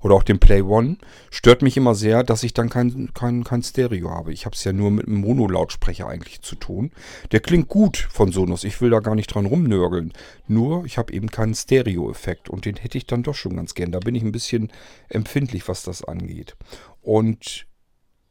[0.01, 0.97] oder auch dem Play 1,
[1.29, 4.33] stört mich immer sehr, dass ich dann kein, kein, kein Stereo habe.
[4.33, 6.91] Ich habe es ja nur mit einem Mono-Lautsprecher eigentlich zu tun.
[7.33, 10.15] Der klingt gut von Sonos, ich will da gar nicht dran rumnörgeln.
[10.49, 13.93] Nur, ich habe eben keinen Stereo-Effekt und den hätte ich dann doch schon ganz gern.
[13.93, 14.73] Da bin ich ein bisschen
[15.11, 16.57] empfindlich, was das angeht.
[17.03, 17.67] Und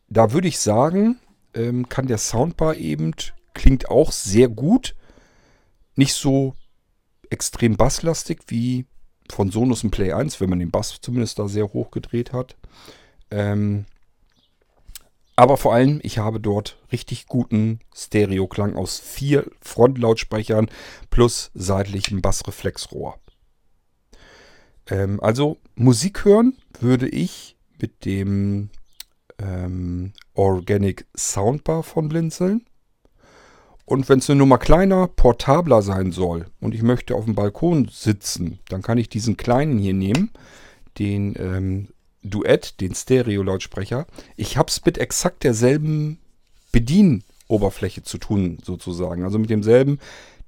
[0.07, 1.19] da würde ich sagen,
[1.55, 3.13] ähm, kann der Soundbar eben,
[3.53, 4.95] klingt auch sehr gut.
[5.95, 6.55] Nicht so
[7.29, 8.85] extrem basslastig wie
[9.31, 12.55] von Sonos im Play 1, wenn man den Bass zumindest da sehr hoch gedreht hat.
[13.31, 13.85] Ähm,
[15.35, 20.69] aber vor allem, ich habe dort richtig guten Stereoklang aus vier Frontlautsprechern
[21.09, 23.19] plus seitlichem Bassreflexrohr.
[24.87, 28.69] Ähm, also Musik hören würde ich mit dem
[29.37, 32.65] ähm, Organic Soundbar von Blinzeln.
[33.85, 37.87] Und wenn es eine Nummer kleiner, portabler sein soll und ich möchte auf dem Balkon
[37.91, 40.31] sitzen, dann kann ich diesen kleinen hier nehmen,
[40.97, 41.87] den ähm,
[42.23, 44.07] Duett, den Stereo-Lautsprecher.
[44.35, 46.19] Ich habe es mit exakt derselben
[46.71, 49.23] Bedienoberfläche zu tun, sozusagen.
[49.23, 49.99] Also mit demselben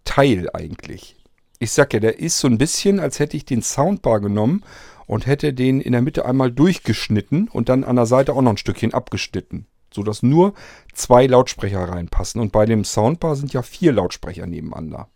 [0.03, 1.15] Teil eigentlich.
[1.59, 4.63] ich sag ja, der ist so ein bisschen, als hätte ich den Soundbar genommen
[5.05, 8.51] und hätte den in der Mitte einmal durchgeschnitten und dann an der Seite auch noch
[8.51, 9.67] ein Stückchen abgeschnitten.
[9.97, 10.53] Sodass nur
[10.93, 12.39] zwei Lautsprecher reinpassen.
[12.39, 15.09] Und bei dem Soundbar sind ja vier Lautsprecher nebeneinander.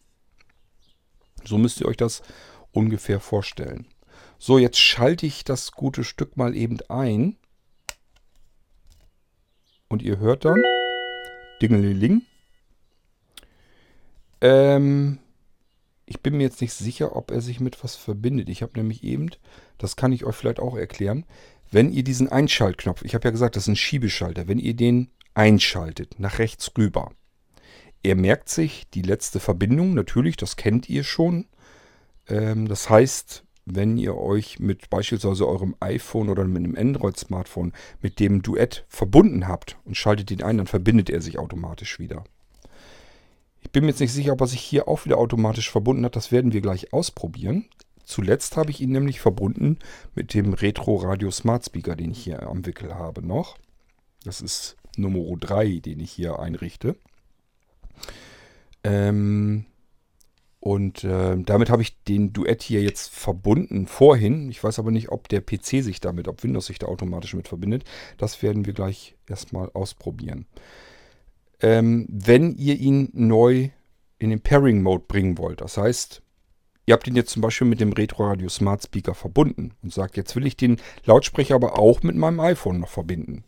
[1.44, 2.24] So müsst ihr euch das
[2.72, 3.86] ungefähr vorstellen.
[4.40, 7.38] So, jetzt schalte ich das gute Stück mal eben ein.
[9.88, 10.64] Und ihr hört dann
[11.62, 12.24] Dingeling.
[14.42, 15.20] Ähm,
[16.08, 18.50] ich bin mir jetzt nicht sicher, ob er sich mit was verbindet.
[18.50, 19.30] Ich habe nämlich eben,
[19.78, 21.24] das kann ich euch vielleicht auch erklären,
[21.72, 25.10] wenn ihr diesen Einschaltknopf, ich habe ja gesagt, das ist ein Schiebeschalter, wenn ihr den
[25.34, 27.12] einschaltet, nach rechts rüber,
[28.04, 31.46] er merkt sich die letzte Verbindung, natürlich, das kennt ihr schon.
[32.28, 38.20] Ähm, das heißt, wenn ihr euch mit beispielsweise eurem iPhone oder mit einem Android-Smartphone mit
[38.20, 42.24] dem Duett verbunden habt und schaltet ihn ein, dann verbindet er sich automatisch wieder.
[43.62, 46.16] Ich bin mir jetzt nicht sicher, ob er sich hier auch wieder automatisch verbunden hat.
[46.16, 47.66] Das werden wir gleich ausprobieren.
[48.12, 49.80] Zuletzt habe ich ihn nämlich verbunden
[50.16, 53.58] mit dem Retro Radio Smart Speaker, den ich hier am Wickel habe noch.
[54.24, 56.96] Das ist Nummer 3, den ich hier einrichte.
[58.84, 59.66] Ähm,
[60.60, 64.50] und äh, damit habe ich den Duett hier jetzt verbunden vorhin.
[64.50, 67.48] Ich weiß aber nicht, ob der PC sich damit, ob Windows sich da automatisch mit
[67.48, 67.84] verbindet.
[68.18, 70.46] Das werden wir gleich erstmal ausprobieren
[71.62, 73.70] ähm, wenn ihr ihn neu
[74.18, 75.62] in den Pairing-Mode bringen wollt.
[75.62, 76.22] Das heißt,
[76.92, 80.18] ihr habt ihn jetzt zum Beispiel mit dem Retro Radio Smart Speaker verbunden und sagt,
[80.18, 80.76] jetzt will ich den
[81.06, 83.46] Lautsprecher aber auch mit meinem iPhone noch verbinden.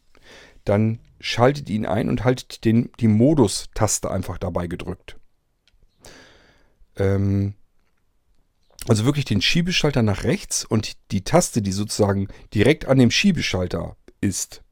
[0.63, 5.17] Dann schaltet ihn ein und haltet den, die Modus-Taste einfach dabei gedrückt.
[6.95, 7.55] Ähm,
[8.87, 13.97] also wirklich den Schiebeschalter nach rechts und die Taste, die sozusagen direkt an dem Schiebeschalter
[14.21, 14.63] ist,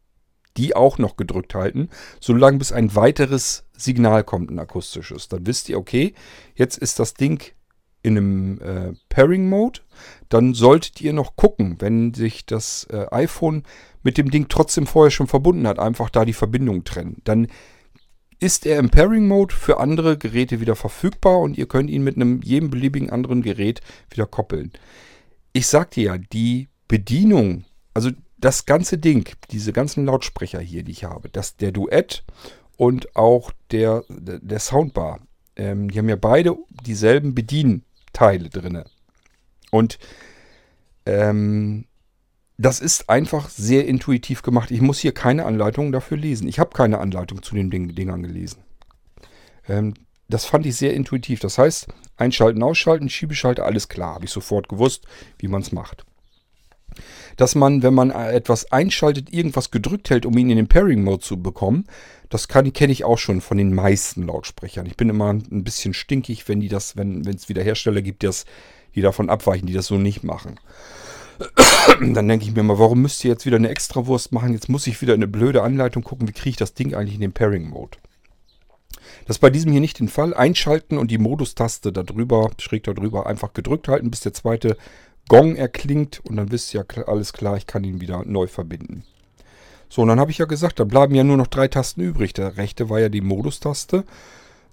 [0.56, 1.90] die auch noch gedrückt halten,
[2.22, 5.28] solange bis ein weiteres Signal kommt, ein akustisches.
[5.28, 6.14] Dann wisst ihr, okay,
[6.56, 7.52] jetzt ist das Ding
[8.04, 9.82] in einem äh, Pairing-Mode.
[10.30, 13.64] Dann solltet ihr noch gucken, wenn sich das äh, iPhone
[14.04, 17.22] mit dem Ding trotzdem vorher schon verbunden hat, einfach da die Verbindung trennen.
[17.24, 17.48] Dann
[18.40, 22.42] ist er im Pairing-Mode für andere Geräte wieder verfügbar und ihr könnt ihn mit einem
[22.42, 24.72] jedem beliebigen anderen Gerät wieder koppeln.
[25.54, 31.04] Ich sagte ja, die Bedienung, also das ganze Ding, diese ganzen Lautsprecher hier, die ich
[31.04, 32.24] habe, das, der Duett
[32.78, 35.20] und auch der, der Soundbar,
[35.56, 37.36] ähm, die haben ja beide dieselben
[38.12, 38.84] Bedienteile drin.
[39.72, 40.00] Und
[41.06, 41.86] ähm,
[42.58, 44.72] das ist einfach sehr intuitiv gemacht.
[44.72, 46.48] Ich muss hier keine Anleitung dafür lesen.
[46.48, 48.64] Ich habe keine Anleitung zu den Ding Dingern gelesen.
[49.68, 49.94] Ähm,
[50.28, 51.40] das fand ich sehr intuitiv.
[51.40, 51.88] Das heißt,
[52.18, 54.16] einschalten, ausschalten, Schiebeschalter, alles klar.
[54.16, 55.06] Habe ich sofort gewusst,
[55.40, 56.06] wie man es macht
[57.38, 61.42] dass man, wenn man etwas einschaltet, irgendwas gedrückt hält, um ihn in den Pairing-Mode zu
[61.42, 61.86] bekommen.
[62.30, 64.86] Das kenne ich auch schon von den meisten Lautsprechern.
[64.86, 68.28] Ich bin immer ein bisschen stinkig, wenn die das, wenn es wieder Hersteller gibt, die,
[68.28, 68.46] das,
[68.96, 70.60] die davon abweichen, die das so nicht machen.
[72.00, 74.54] Dann denke ich mir mal, warum müsst ihr jetzt wieder eine Extrawurst machen?
[74.54, 77.22] Jetzt muss ich wieder eine blöde Anleitung gucken, wie kriege ich das Ding eigentlich in
[77.22, 77.98] den Pairing-Mode.
[79.26, 80.34] Das ist bei diesem hier nicht der Fall.
[80.34, 84.78] Einschalten und die Modustaste darüber, schräg darüber, einfach gedrückt halten, bis der zweite
[85.32, 89.06] Gong erklingt und dann wisst ihr ja alles klar, ich kann ihn wieder neu verbinden.
[89.88, 92.34] So, und dann habe ich ja gesagt, da bleiben ja nur noch drei Tasten übrig.
[92.34, 94.04] Der rechte war ja die Modus-Taste.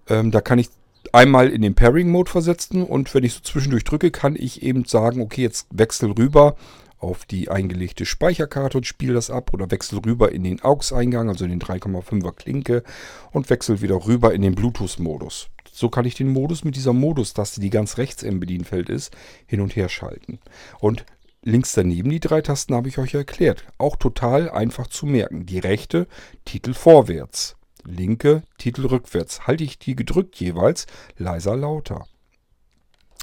[0.08, 0.70] Ähm, da kann ich
[1.12, 5.20] einmal in den Pairing-Mode versetzen und wenn ich so zwischendurch drücke, kann ich eben sagen,
[5.20, 6.56] okay, jetzt wechsel rüber
[6.98, 11.44] auf die eingelegte Speicherkarte und spiele das ab oder wechsel rüber in den AUX-Eingang, also
[11.44, 12.82] in den 3,5er Klinke
[13.30, 15.50] und wechsel wieder rüber in den Bluetooth-Modus.
[15.78, 19.16] So kann ich den Modus mit dieser Modus-Taste, die ganz rechts im Bedienfeld ist,
[19.46, 20.40] hin und her schalten.
[20.80, 21.06] Und
[21.44, 23.62] links daneben die drei Tasten habe ich euch erklärt.
[23.78, 25.46] Auch total einfach zu merken.
[25.46, 26.08] Die rechte
[26.44, 27.54] Titel vorwärts,
[27.84, 29.46] linke Titel rückwärts.
[29.46, 32.08] Halte ich die gedrückt jeweils leiser lauter.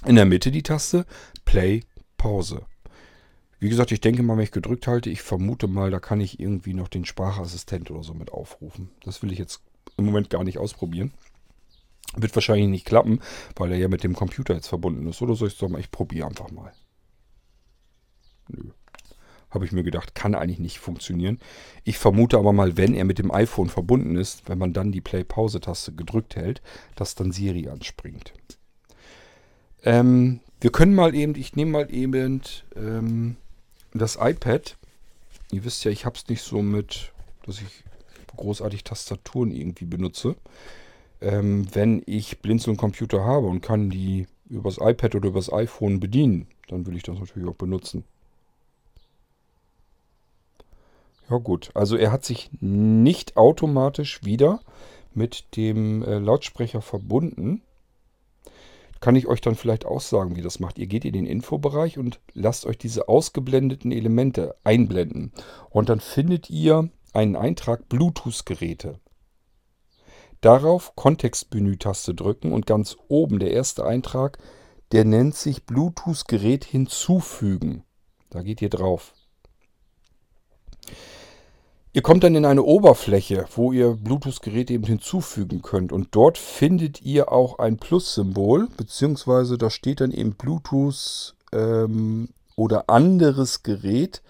[0.06, 1.06] In der Mitte die Taste
[1.43, 1.82] Play
[2.16, 2.62] Pause.
[3.60, 6.39] Wie gesagt, ich denke mal, wenn ich gedrückt halte, ich vermute mal, da kann ich
[6.39, 8.91] irgendwie noch den Sprachassistent oder so mit aufrufen.
[9.03, 9.60] Das will ich jetzt
[9.97, 11.12] im Moment gar nicht ausprobieren.
[12.16, 13.20] Wird wahrscheinlich nicht klappen,
[13.56, 15.22] weil er ja mit dem Computer jetzt verbunden ist.
[15.22, 16.72] Oder soll ich sagen, ich probiere einfach mal.
[18.47, 18.72] Nö.
[19.49, 21.39] Habe ich mir gedacht, kann eigentlich nicht funktionieren.
[21.84, 25.01] Ich vermute aber mal, wenn er mit dem iPhone verbunden ist, wenn man dann die
[25.01, 26.62] Play-Pause-Taste gedrückt hält,
[26.95, 28.34] dass dann Siri anspringt.
[29.84, 32.41] Ähm, wir können mal eben, ich nehme mal eben
[32.76, 33.38] ähm,
[33.93, 34.78] das iPad.
[35.51, 37.12] Ihr wisst ja, ich habe es nicht so mit,
[37.45, 37.84] dass ich
[38.36, 40.36] großartig Tastaturen irgendwie benutze
[41.26, 46.86] ähm, wenn ich Blinzeln-Computer habe und kann die übers iPad oder übers iPhone bedienen, dann
[46.86, 48.04] will ich das natürlich auch benutzen.
[51.30, 54.60] Ja gut, also er hat sich nicht automatisch wieder
[55.16, 57.62] mit dem äh, Lautsprecher verbunden.
[59.00, 60.78] kann ich euch dann vielleicht auch sagen, wie das macht.
[60.78, 65.32] Ihr geht in den Infobereich und lasst euch diese ausgeblendeten Elemente einblenden.
[65.72, 69.00] Und dann findet ihr einen Eintrag Bluetooth-Geräte.
[70.46, 74.38] Darauf Kontextmenü-Taste drücken und ganz oben der erste Eintrag,
[74.91, 77.84] der nennt sich Bluetooth-Gerät hinzufügen.
[78.30, 79.16] Da geht ihr drauf.
[81.93, 85.91] Ihr kommt dann in eine Oberfläche, wo ihr Bluetooth-Geräte eben hinzufügen könnt.
[85.91, 92.88] Und dort findet ihr auch ein Plus-Symbol, beziehungsweise da steht dann eben Bluetooth ähm, oder
[92.91, 94.22] anderes Gerät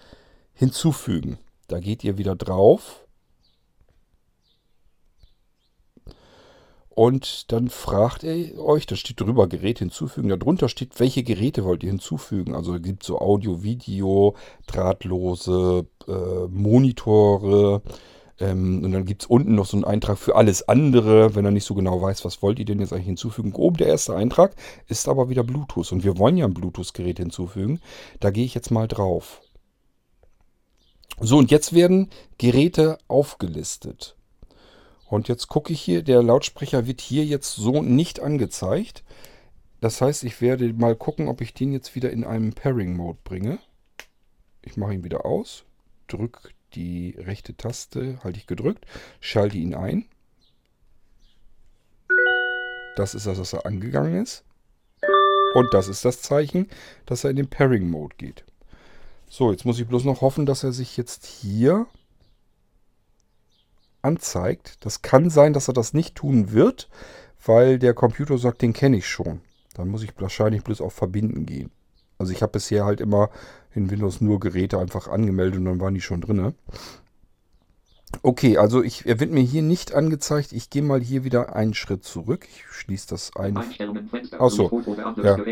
[0.54, 1.36] hinzufügen.
[1.68, 3.05] Da geht ihr wieder drauf
[6.96, 11.84] Und dann fragt er euch, da steht drüber Geräte hinzufügen, darunter steht, welche Geräte wollt
[11.84, 12.54] ihr hinzufügen.
[12.54, 14.34] Also es gibt so Audio, Video,
[14.66, 17.82] drahtlose äh, Monitore.
[18.40, 21.50] Ähm, und dann gibt es unten noch so einen Eintrag für alles andere, wenn er
[21.50, 23.52] nicht so genau weiß, was wollt ihr denn jetzt eigentlich hinzufügen.
[23.52, 24.56] Oben der erste Eintrag
[24.88, 25.92] ist aber wieder Bluetooth.
[25.92, 27.78] Und wir wollen ja ein Bluetooth-Gerät hinzufügen.
[28.20, 29.42] Da gehe ich jetzt mal drauf.
[31.20, 34.16] So, und jetzt werden Geräte aufgelistet.
[35.08, 39.04] Und jetzt gucke ich hier, der Lautsprecher wird hier jetzt so nicht angezeigt.
[39.80, 43.58] Das heißt, ich werde mal gucken, ob ich den jetzt wieder in einen Pairing-Mode bringe.
[44.62, 45.64] Ich mache ihn wieder aus,
[46.08, 48.84] drücke die rechte Taste, halte ich gedrückt,
[49.20, 50.06] schalte ihn ein.
[52.96, 54.42] Das ist das, was er angegangen ist.
[55.54, 56.68] Und das ist das Zeichen,
[57.04, 58.44] dass er in den Pairing-Mode geht.
[59.28, 61.86] So, jetzt muss ich bloß noch hoffen, dass er sich jetzt hier
[64.06, 64.84] anzeigt.
[64.84, 66.88] Das kann sein, dass er das nicht tun wird,
[67.44, 69.40] weil der Computer sagt, den kenne ich schon.
[69.74, 71.70] Dann muss ich wahrscheinlich bloß auf Verbinden gehen.
[72.18, 73.30] Also ich habe bisher halt immer
[73.74, 76.54] in Windows nur Geräte einfach angemeldet und dann waren die schon drin.
[78.22, 80.52] Okay, also ich, er wird mir hier nicht angezeigt.
[80.52, 82.46] Ich gehe mal hier wieder einen Schritt zurück.
[82.48, 83.56] Ich schließe das ein.
[84.38, 84.72] Achso,
[85.22, 85.42] ja.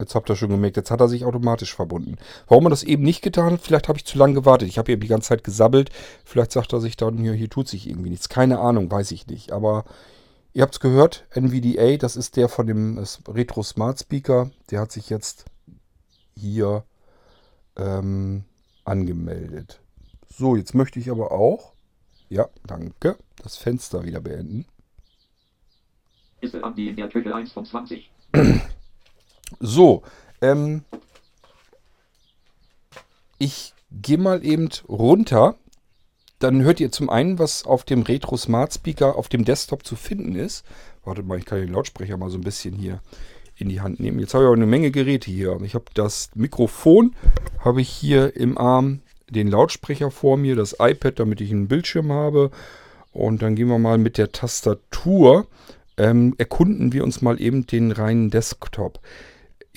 [0.00, 2.18] Jetzt habt ihr schon gemerkt, jetzt hat er sich automatisch verbunden.
[2.46, 4.68] Warum er das eben nicht getan hat, vielleicht habe ich zu lange gewartet.
[4.68, 5.90] Ich habe eben die ganze Zeit gesabbelt.
[6.24, 8.28] Vielleicht sagt er sich dann, hier, hier tut sich irgendwie nichts.
[8.28, 9.50] Keine Ahnung, weiß ich nicht.
[9.50, 9.84] Aber
[10.52, 14.50] ihr habt es gehört, NVDA, das ist der von dem Retro Smart Speaker.
[14.70, 15.46] Der hat sich jetzt
[16.36, 16.84] hier
[17.76, 18.44] ähm,
[18.84, 19.80] angemeldet.
[20.28, 21.72] So, jetzt möchte ich aber auch,
[22.28, 24.64] ja, danke, das Fenster wieder beenden.
[26.40, 28.08] Ist an die in der Küche 1 von 20.
[29.60, 30.02] So,
[30.40, 30.84] ähm,
[33.38, 35.56] ich gehe mal eben runter.
[36.38, 39.96] Dann hört ihr zum einen, was auf dem Retro Smart Speaker auf dem Desktop zu
[39.96, 40.64] finden ist.
[41.04, 43.00] Wartet mal, ich kann den Lautsprecher mal so ein bisschen hier
[43.56, 44.20] in die Hand nehmen.
[44.20, 45.58] Jetzt habe ich auch eine Menge Geräte hier.
[45.62, 47.14] Ich habe das Mikrofon,
[47.58, 52.12] habe ich hier im Arm, den Lautsprecher vor mir, das iPad, damit ich einen Bildschirm
[52.12, 52.50] habe.
[53.12, 55.48] Und dann gehen wir mal mit der Tastatur,
[55.96, 59.00] ähm, erkunden wir uns mal eben den reinen Desktop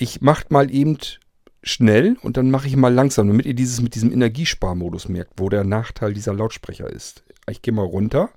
[0.02, 0.98] ich mache mal eben
[1.62, 5.48] schnell und dann mache ich mal langsam, damit ihr dieses mit diesem Energiesparmodus merkt, wo
[5.48, 7.22] der Nachteil dieser Lautsprecher ist.
[7.48, 8.30] Ich gehe mal runter.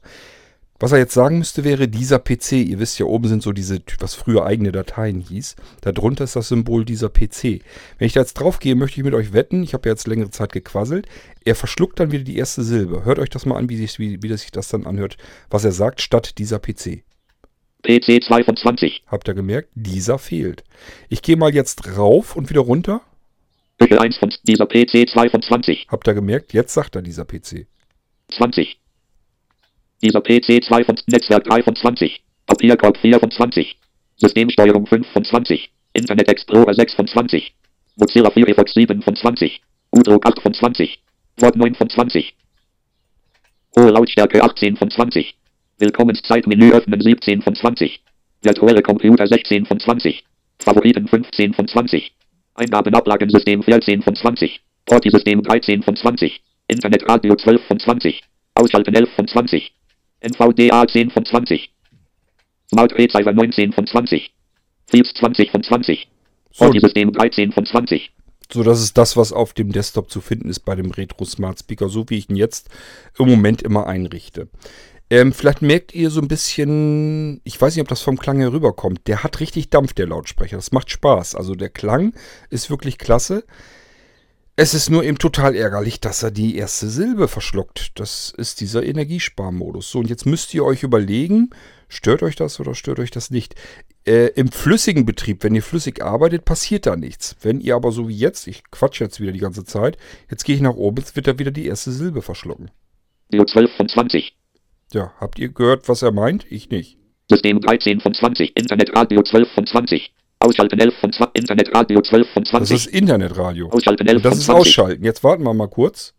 [0.78, 2.52] Was er jetzt sagen müsste, wäre dieser PC.
[2.52, 5.56] Ihr wisst ja, oben sind so diese, was früher eigene Dateien hieß.
[5.82, 7.64] Darunter ist das Symbol dieser PC.
[7.98, 9.64] Wenn ich da jetzt drauf gehe, möchte ich mit euch wetten.
[9.64, 11.08] Ich habe ja jetzt längere Zeit gequasselt.
[11.46, 13.06] Er verschluckt dann wieder die erste Silbe.
[13.06, 15.18] Hört euch das mal an, wie sich, wie, wie sich das dann anhört,
[15.50, 17.04] was er sagt, statt dieser PC.
[17.86, 19.04] PC 2 von 20.
[19.08, 19.70] Habt ihr gemerkt?
[19.76, 20.64] Dieser fehlt.
[21.08, 23.02] Ich gehe mal jetzt rauf und wieder runter.
[23.78, 25.88] Büchel 1 von dieser PC 2 von 20.
[25.90, 26.54] Habt ihr gemerkt?
[26.54, 27.68] Jetzt sagt er dieser PC.
[28.32, 28.80] 20.
[30.02, 32.24] Dieser PC 2 von Netzwerk 3 von 20.
[32.48, 33.78] Papierkorb 4 von 20.
[34.18, 35.72] Systemsteuerung 5 von 20.
[35.94, 37.54] Internet Explorer 6 von 20.
[37.98, 39.62] Mozilla Firefox 7 von 20.
[39.92, 41.04] Udruck 8 von 20.
[41.38, 42.36] Wort 9 von 20.
[43.78, 45.36] Hohe Lautstärke 18 von 20.
[45.78, 48.02] Willkommenszeitmenü öffnen 17 von 20.
[48.42, 50.24] Virtuelle Computer 16 von 20.
[50.60, 52.14] Favoriten 15 von 20.
[52.54, 54.62] Eingabenablagensystem 14 von 20.
[54.86, 56.42] Portisystem 13 von 20.
[56.68, 58.24] Internetradio 12 von 20.
[58.54, 59.74] Ausschalten 11 von 20.
[60.22, 61.70] NVDA 10 von 20.
[62.70, 64.34] Smart Receiver 19 von 20.
[64.90, 66.08] Thieves 20 von 20.
[66.58, 68.12] Portisystem 13 von 20.
[68.52, 71.60] So, das ist das, was auf dem Desktop zu finden ist bei dem Retro Smart
[71.60, 72.70] Speaker, so wie ich ihn jetzt
[73.18, 74.48] im Moment immer einrichte.
[75.10, 78.52] Ähm, vielleicht merkt ihr so ein bisschen, ich weiß nicht, ob das vom Klang her
[78.52, 79.08] rüberkommt.
[79.08, 80.56] Der hat richtig Dampf, der Lautsprecher.
[80.56, 81.36] Das macht Spaß.
[81.36, 82.14] Also der Klang
[82.50, 83.44] ist wirklich klasse.
[84.58, 87.92] Es ist nur eben total ärgerlich, dass er die erste Silbe verschluckt.
[88.00, 89.92] Das ist dieser Energiesparmodus.
[89.92, 91.50] So, und jetzt müsst ihr euch überlegen,
[91.90, 93.56] stört euch das oder stört euch das nicht?
[94.06, 97.36] Äh, Im flüssigen Betrieb, wenn ihr flüssig arbeitet, passiert da nichts.
[97.42, 99.98] Wenn ihr aber so wie jetzt, ich quatsche jetzt wieder die ganze Zeit,
[100.32, 102.72] jetzt gehe ich nach oben, jetzt wird er wieder die erste Silbe verschlucken.
[103.32, 104.36] Nur 12 von 20.
[104.96, 106.50] Ja, habt ihr gehört, was er meint?
[106.50, 106.98] Ich nicht.
[107.30, 108.56] System 13 von 20.
[108.56, 110.14] Internetradio 12 von 20.
[110.40, 111.36] Ausschalten 11 von 20.
[111.36, 112.76] Internetradio 12 von Das 20.
[112.78, 113.70] ist Internetradio.
[113.72, 114.62] Ausschalten 11 Und das ist 20.
[114.62, 115.04] Ausschalten.
[115.04, 116.14] Jetzt warten wir mal kurz.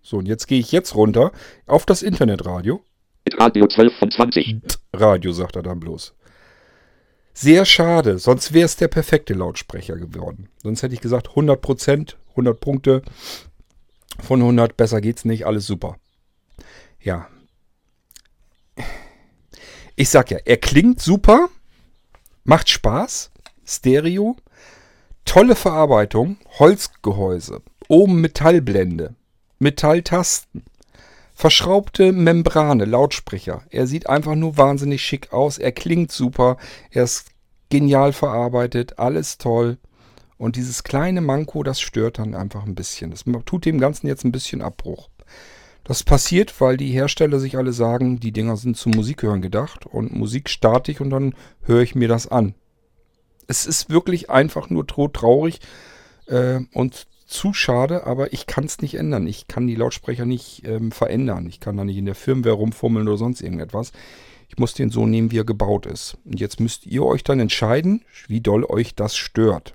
[0.00, 1.32] So, und jetzt gehe ich jetzt runter
[1.66, 2.80] auf das Internetradio.
[3.34, 4.56] Radio 12 von 20.
[4.94, 6.14] Radio, sagt er dann bloß.
[7.34, 10.48] Sehr schade, sonst wäre es der perfekte Lautsprecher geworden.
[10.62, 13.02] Sonst hätte ich gesagt 100%, 100 Punkte
[14.18, 15.96] von 100, besser geht's nicht, alles super.
[16.98, 17.28] Ja.
[19.96, 21.48] Ich sag ja, er klingt super,
[22.44, 23.30] macht Spaß,
[23.64, 24.36] Stereo,
[25.24, 29.14] tolle Verarbeitung, Holzgehäuse, oben Metallblende,
[29.58, 30.64] Metalltasten,
[31.34, 33.62] verschraubte Membrane, Lautsprecher.
[33.70, 35.58] Er sieht einfach nur wahnsinnig schick aus.
[35.58, 36.56] Er klingt super.
[36.90, 37.26] Er ist
[37.68, 38.98] genial verarbeitet.
[38.98, 39.78] Alles toll.
[40.38, 43.10] Und dieses kleine Manko, das stört dann einfach ein bisschen.
[43.10, 45.08] Das tut dem Ganzen jetzt ein bisschen Abbruch.
[45.84, 50.14] Das passiert, weil die Hersteller sich alle sagen, die Dinger sind zum Musikhören gedacht und
[50.14, 52.54] Musik starte ich und dann höre ich mir das an.
[53.48, 55.60] Es ist wirklich einfach nur traurig
[56.26, 59.26] äh, und zu schade, aber ich kann es nicht ändern.
[59.26, 61.46] Ich kann die Lautsprecher nicht ähm, verändern.
[61.46, 63.92] Ich kann da nicht in der Firmware rumfummeln oder sonst irgendetwas.
[64.48, 66.18] Ich muss den so nehmen, wie er gebaut ist.
[66.24, 69.74] Und jetzt müsst ihr euch dann entscheiden, wie doll euch das stört.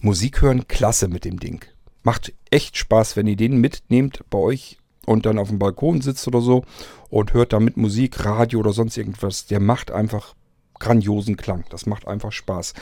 [0.00, 1.64] Musik hören, klasse mit dem Ding.
[2.02, 6.26] Macht echt Spaß, wenn ihr den mitnehmt bei euch und dann auf dem Balkon sitzt
[6.28, 6.64] oder so
[7.08, 9.46] und hört damit Musik, Radio oder sonst irgendwas.
[9.46, 10.34] Der macht einfach
[10.78, 11.64] grandiosen Klang.
[11.70, 12.74] Das macht einfach Spaß.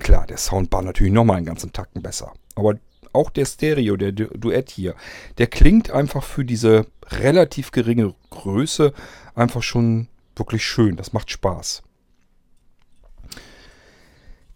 [0.00, 2.32] Klar, der Soundbar natürlich nochmal einen ganzen Tacken besser.
[2.56, 2.74] Aber
[3.12, 4.96] auch der Stereo, der Du- Duett hier,
[5.38, 8.92] der klingt einfach für diese relativ geringe Größe
[9.36, 10.96] einfach schon wirklich schön.
[10.96, 11.82] Das macht Spaß.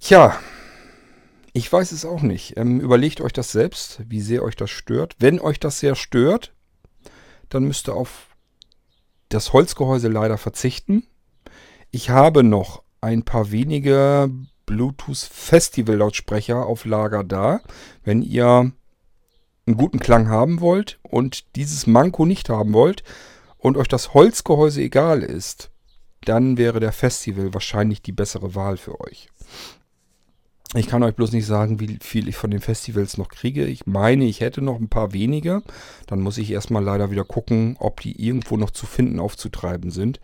[0.00, 0.38] Tja,
[1.58, 2.56] ich weiß es auch nicht.
[2.56, 5.16] Ähm, überlegt euch das selbst, wie sehr euch das stört.
[5.18, 6.54] Wenn euch das sehr stört,
[7.48, 8.28] dann müsst ihr auf
[9.28, 11.08] das Holzgehäuse leider verzichten.
[11.90, 14.30] Ich habe noch ein paar wenige
[14.66, 17.60] Bluetooth-Festival-Lautsprecher auf Lager da.
[18.04, 18.70] Wenn ihr
[19.66, 23.02] einen guten Klang haben wollt und dieses Manko nicht haben wollt
[23.56, 25.72] und euch das Holzgehäuse egal ist,
[26.22, 29.28] dann wäre der Festival wahrscheinlich die bessere Wahl für euch.
[30.74, 33.64] Ich kann euch bloß nicht sagen, wie viel ich von den Festivals noch kriege.
[33.64, 35.62] Ich meine, ich hätte noch ein paar wenige.
[36.06, 40.20] Dann muss ich erstmal leider wieder gucken, ob die irgendwo noch zu finden, aufzutreiben sind.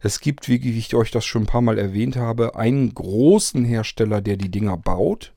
[0.00, 4.20] Es gibt, wie ich euch das schon ein paar Mal erwähnt habe, einen großen Hersteller,
[4.20, 5.32] der die Dinger baut.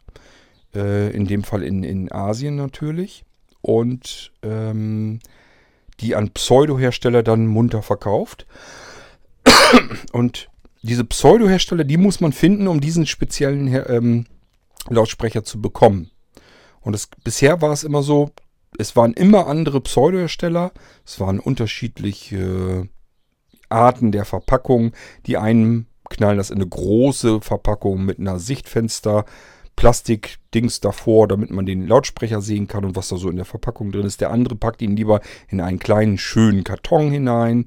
[0.76, 3.26] Äh, in dem Fall in, in Asien natürlich.
[3.62, 5.20] Und ähm,
[6.02, 8.46] die an Pseudo-Hersteller dann munter verkauft.
[10.12, 10.50] Und
[10.84, 14.26] diese Pseudo-Hersteller, die muss man finden, um diesen speziellen ähm,
[14.90, 16.12] Lautsprecher zu bekommen.
[16.82, 18.32] Und es, bisher war es immer so,
[18.78, 20.72] es waren immer andere Pseudo-Hersteller,
[21.06, 22.88] es waren unterschiedliche
[23.70, 24.94] Arten der Verpackung.
[25.26, 29.26] Die einen knallen das in eine große Verpackung mit einer Sichtfenster,
[29.76, 33.92] Plastikdings davor, damit man den Lautsprecher sehen kann und was da so in der Verpackung
[33.92, 34.22] drin ist.
[34.22, 37.66] Der andere packt ihn lieber in einen kleinen, schönen Karton hinein.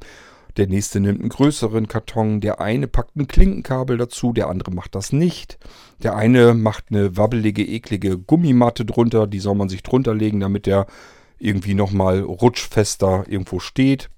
[0.56, 2.40] Der nächste nimmt einen größeren Karton.
[2.40, 5.58] Der eine packt ein Klinkenkabel dazu, der andere macht das nicht.
[6.02, 10.66] Der eine macht eine wabbelige, eklige Gummimatte drunter, die soll man sich drunter legen, damit
[10.66, 10.86] der
[11.38, 14.10] irgendwie nochmal rutschfester irgendwo steht.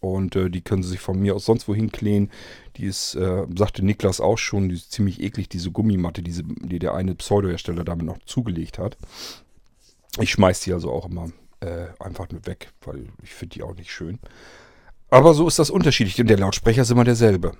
[0.00, 2.30] Und äh, die können sie sich von mir aus sonst wohin klehen.
[2.76, 6.78] Die ist, äh, sagte Niklas auch schon, die ist ziemlich eklig, diese Gummimatte, diese, die
[6.78, 8.96] der eine Pseudohersteller damit noch zugelegt hat.
[10.20, 11.30] Ich schmeiß die also auch immer
[11.60, 14.20] äh, einfach nur weg, weil ich finde die auch nicht schön.
[15.10, 16.20] Aber so ist das unterschiedlich.
[16.20, 17.52] Und der Lautsprecher ist immer derselbe.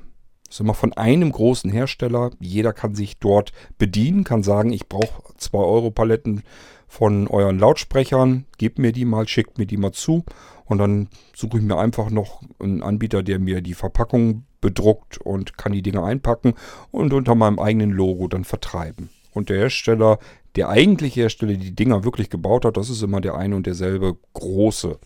[0.49, 2.31] Ist immer von einem großen Hersteller.
[2.41, 6.43] Jeder kann sich dort bedienen, kann sagen, ich brauche 2 Euro Paletten
[6.87, 8.47] von euren Lautsprechern.
[8.57, 10.25] Gebt mir die mal, schickt mir die mal zu.
[10.65, 15.57] Und dann suche ich mir einfach noch einen Anbieter, der mir die Verpackung bedruckt und
[15.57, 16.55] kann die Dinge einpacken
[16.91, 19.09] und unter meinem eigenen Logo dann vertreiben.
[19.33, 20.19] Und der Hersteller,
[20.57, 23.67] der eigentliche Hersteller, die die Dinger wirklich gebaut hat, das ist immer der eine und
[23.67, 24.99] derselbe große.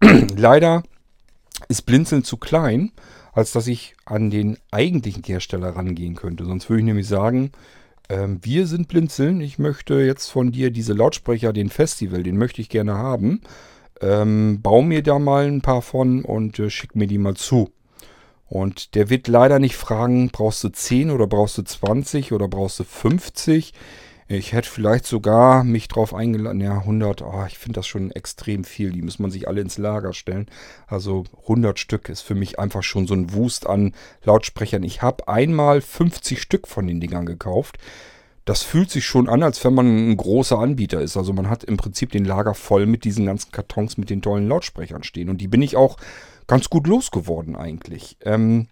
[0.36, 0.82] Leider
[1.68, 2.92] ist Blinzeln zu klein,
[3.32, 6.44] als dass ich an den eigentlichen Hersteller rangehen könnte.
[6.44, 7.52] Sonst würde ich nämlich sagen,
[8.08, 9.40] ähm, wir sind Blinzeln.
[9.40, 13.40] Ich möchte jetzt von dir diese Lautsprecher, den Festival, den möchte ich gerne haben.
[14.00, 17.70] Ähm, bau mir da mal ein paar von und äh, schick mir die mal zu.
[18.46, 22.80] Und der wird leider nicht fragen, brauchst du 10 oder brauchst du 20 oder brauchst
[22.80, 23.72] du 50?
[24.32, 28.62] Ich hätte vielleicht sogar mich drauf eingeladen, ja 100, oh, ich finde das schon extrem
[28.62, 30.46] viel, die muss man sich alle ins Lager stellen.
[30.86, 34.84] Also 100 Stück ist für mich einfach schon so ein Wust an Lautsprechern.
[34.84, 37.78] Ich habe einmal 50 Stück von den Dingern gekauft.
[38.44, 41.16] Das fühlt sich schon an, als wenn man ein großer Anbieter ist.
[41.16, 44.46] Also man hat im Prinzip den Lager voll mit diesen ganzen Kartons mit den tollen
[44.46, 45.28] Lautsprechern stehen.
[45.28, 45.96] Und die bin ich auch
[46.46, 48.16] ganz gut losgeworden eigentlich.
[48.20, 48.68] Ähm,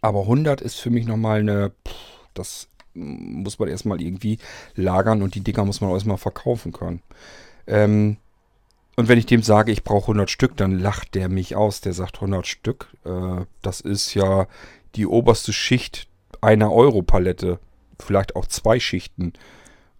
[0.00, 1.94] Aber 100 ist für mich nochmal eine, pff,
[2.34, 4.38] das muss man erstmal irgendwie
[4.74, 7.02] lagern und die Dinger muss man erstmal verkaufen können.
[7.66, 8.16] Ähm,
[8.96, 11.80] und wenn ich dem sage, ich brauche 100 Stück, dann lacht der mich aus.
[11.80, 12.88] Der sagt 100 Stück.
[13.04, 14.46] Äh, das ist ja
[14.94, 16.08] die oberste Schicht
[16.40, 17.58] einer Euro-Palette.
[17.98, 19.32] Vielleicht auch zwei Schichten.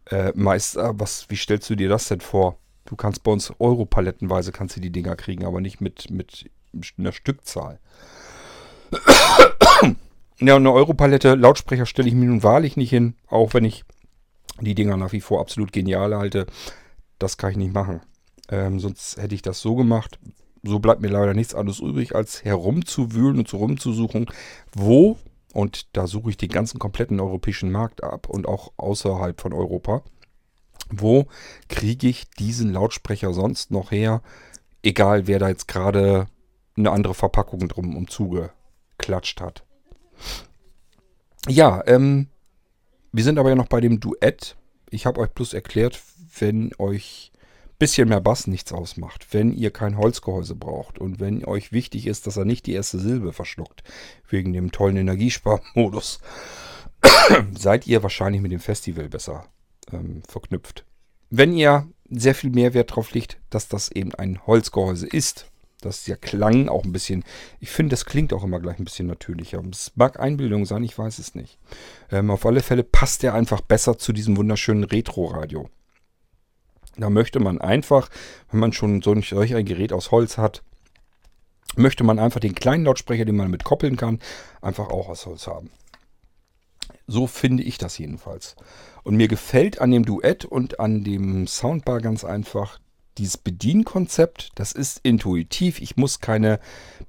[0.07, 2.59] Äh, Meister, was, wie stellst du dir das denn vor?
[2.85, 6.51] Du kannst bei uns Euro-Palettenweise kannst du die Dinger kriegen, aber nicht mit, mit
[6.99, 7.79] einer Stückzahl.
[10.43, 13.85] Ja, eine Europalette, Lautsprecher stelle ich mir nun wahrlich nicht hin, auch wenn ich
[14.59, 16.47] die Dinger nach wie vor absolut genial halte.
[17.19, 18.01] Das kann ich nicht machen.
[18.49, 20.19] Ähm, sonst hätte ich das so gemacht.
[20.63, 24.27] So bleibt mir leider nichts anderes übrig, als herumzuwühlen und rumzusuchen,
[24.73, 25.19] wo,
[25.53, 30.03] und da suche ich den ganzen kompletten europäischen Markt ab und auch außerhalb von Europa,
[30.89, 31.27] wo
[31.69, 34.23] kriege ich diesen Lautsprecher sonst noch her,
[34.83, 36.29] egal wer da jetzt gerade
[36.77, 39.65] eine andere Verpackung drum umzugeklatscht hat.
[41.49, 42.29] Ja, ähm,
[43.13, 44.57] wir sind aber ja noch bei dem Duett.
[44.91, 46.01] Ich habe euch bloß erklärt,
[46.39, 51.45] wenn euch ein bisschen mehr Bass nichts ausmacht, wenn ihr kein Holzgehäuse braucht und wenn
[51.45, 53.83] euch wichtig ist, dass er nicht die erste Silbe verschluckt,
[54.29, 56.21] wegen dem tollen Energiesparmodus,
[57.57, 59.47] seid ihr wahrscheinlich mit dem Festival besser
[59.93, 60.85] ähm, verknüpft.
[61.31, 65.50] Wenn ihr sehr viel Mehrwert drauf legt, dass das eben ein Holzgehäuse ist,
[65.81, 67.25] dass der Klang auch ein bisschen,
[67.59, 69.63] ich finde, das klingt auch immer gleich ein bisschen natürlicher.
[69.71, 71.59] Es mag Einbildung sein, ich weiß es nicht.
[72.11, 75.69] Ähm, auf alle Fälle passt der einfach besser zu diesem wunderschönen Retro-Radio.
[76.97, 78.09] Da möchte man einfach,
[78.51, 80.63] wenn man schon so solch ein Gerät aus Holz hat,
[81.77, 84.19] möchte man einfach den kleinen Lautsprecher, den man mit koppeln kann,
[84.61, 85.71] einfach auch aus Holz haben.
[87.07, 88.57] So finde ich das jedenfalls.
[89.03, 92.79] Und mir gefällt an dem Duett und an dem Soundbar ganz einfach
[93.21, 95.81] dieses Bedienkonzept, das ist intuitiv.
[95.81, 96.59] Ich muss keine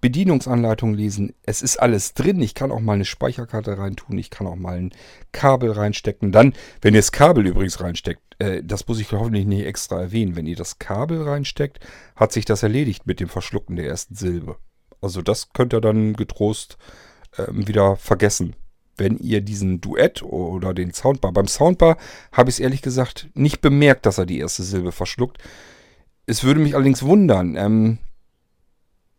[0.02, 1.34] Bedienungsanleitung lesen.
[1.44, 2.42] Es ist alles drin.
[2.42, 4.18] Ich kann auch mal eine Speicherkarte reintun.
[4.18, 4.92] Ich kann auch mal ein
[5.32, 6.32] Kabel reinstecken.
[6.32, 10.36] Dann, wenn ihr das Kabel übrigens reinsteckt, äh, das muss ich hoffentlich nicht extra erwähnen.
[10.36, 11.80] Wenn ihr das Kabel reinsteckt,
[12.16, 14.58] hat sich das erledigt mit dem Verschlucken der ersten Silbe.
[15.00, 16.78] Also das könnt ihr dann getrost
[17.38, 18.56] äh, wieder vergessen
[18.98, 21.32] wenn ihr diesen Duett oder den Soundbar.
[21.32, 21.98] Beim Soundbar
[22.32, 25.40] habe ich es ehrlich gesagt nicht bemerkt, dass er die erste Silbe verschluckt.
[26.26, 27.56] Es würde mich allerdings wundern.
[27.56, 27.98] Ähm,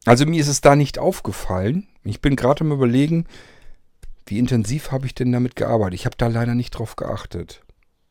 [0.04, 1.88] also mir ist es da nicht aufgefallen.
[2.04, 3.26] Ich bin gerade am Überlegen,
[4.26, 5.94] wie intensiv habe ich denn damit gearbeitet?
[5.94, 7.62] Ich habe da leider nicht drauf geachtet.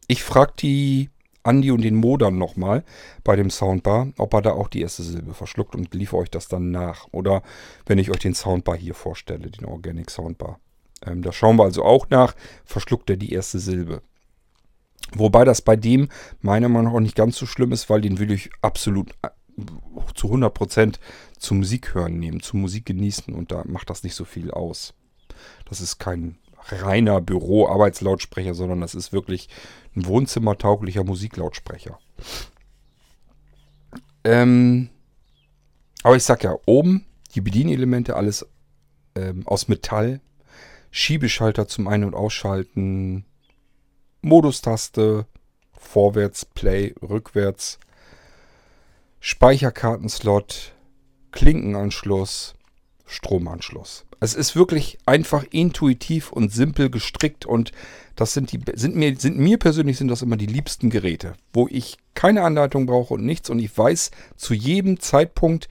[0.07, 1.09] Ich frage die
[1.43, 2.83] Andi und den Modern nochmal
[3.23, 6.47] bei dem Soundbar, ob er da auch die erste Silbe verschluckt und liefere euch das
[6.47, 7.07] dann nach.
[7.11, 7.43] Oder
[7.85, 10.59] wenn ich euch den Soundbar hier vorstelle, den Organic Soundbar.
[11.05, 14.01] Ähm, da schauen wir also auch nach, verschluckt er die erste Silbe.
[15.15, 16.09] Wobei das bei dem
[16.41, 19.29] meiner Meinung nach auch nicht ganz so schlimm ist, weil den will ich absolut äh,
[20.15, 20.95] zu 100%
[21.37, 24.93] zum Musik hören nehmen, zum Musik genießen und da macht das nicht so viel aus.
[25.69, 26.37] Das ist kein
[26.69, 29.49] reiner Büro-Arbeitslautsprecher, sondern das ist wirklich
[29.95, 31.99] ein wohnzimmertauglicher Musiklautsprecher.
[34.23, 34.89] Ähm,
[36.03, 38.45] aber ich sag ja, oben die Bedienelemente alles
[39.15, 40.21] ähm, aus Metall,
[40.91, 43.25] Schiebeschalter zum Ein- und Ausschalten,
[44.21, 45.25] Modustaste,
[45.71, 47.79] vorwärts, Play, rückwärts,
[49.19, 50.73] Speicherkartenslot,
[51.31, 52.55] Klinkenanschluss,
[53.05, 54.05] Stromanschluss.
[54.19, 57.71] Es ist wirklich einfach intuitiv und simpel gestrickt und
[58.15, 61.67] das sind die sind mir sind mir persönlich sind das immer die liebsten Geräte, wo
[61.67, 65.67] ich keine Anleitung brauche und nichts und ich weiß zu jedem Zeitpunkt,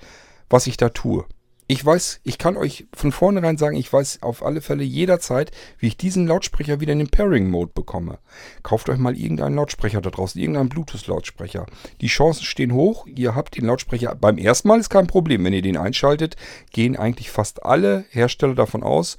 [0.48, 1.24] was ich da tue.
[1.72, 5.86] Ich weiß, ich kann euch von vornherein sagen, ich weiß auf alle Fälle jederzeit, wie
[5.86, 8.18] ich diesen Lautsprecher wieder in den Pairing-Mode bekomme.
[8.64, 11.66] Kauft euch mal irgendeinen Lautsprecher da draußen, irgendeinen Bluetooth-Lautsprecher.
[12.00, 15.44] Die Chancen stehen hoch, ihr habt den Lautsprecher beim ersten Mal ist kein Problem.
[15.44, 16.34] Wenn ihr den einschaltet,
[16.72, 19.16] gehen eigentlich fast alle Hersteller davon aus,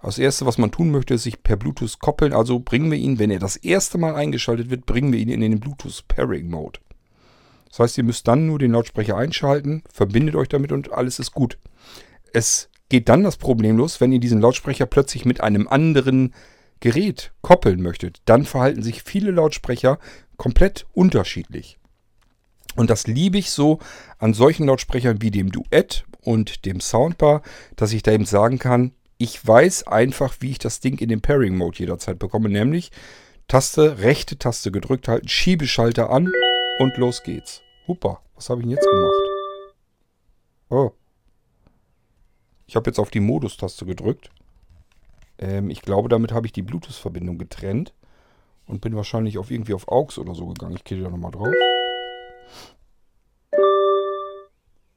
[0.00, 2.32] das erste, was man tun möchte, ist sich per Bluetooth koppeln.
[2.32, 5.40] Also bringen wir ihn, wenn er das erste Mal eingeschaltet wird, bringen wir ihn in
[5.40, 6.78] den Bluetooth Pairing Mode.
[7.70, 11.32] Das heißt, ihr müsst dann nur den Lautsprecher einschalten, verbindet euch damit und alles ist
[11.32, 11.56] gut.
[12.32, 16.34] Es geht dann das Problem los, wenn ihr diesen Lautsprecher plötzlich mit einem anderen
[16.80, 18.20] Gerät koppeln möchtet.
[18.24, 19.98] Dann verhalten sich viele Lautsprecher
[20.36, 21.78] komplett unterschiedlich.
[22.76, 23.78] Und das liebe ich so
[24.18, 27.42] an solchen Lautsprechern wie dem Duett und dem Soundbar,
[27.76, 31.20] dass ich da eben sagen kann, ich weiß einfach, wie ich das Ding in den
[31.20, 32.90] Pairing Mode jederzeit bekomme, nämlich
[33.48, 36.32] Taste, rechte Taste gedrückt halten, Schiebeschalter an
[36.78, 37.60] und los geht's.
[37.86, 39.14] Hupa, was habe ich denn jetzt gemacht?
[40.70, 40.99] Oh.
[42.70, 44.30] Ich habe jetzt auf die Modus-Taste gedrückt.
[45.40, 47.92] Ähm, ich glaube, damit habe ich die Bluetooth-Verbindung getrennt.
[48.64, 50.76] Und bin wahrscheinlich auf irgendwie auf AUX oder so gegangen.
[50.76, 51.48] Ich gehe da nochmal drauf.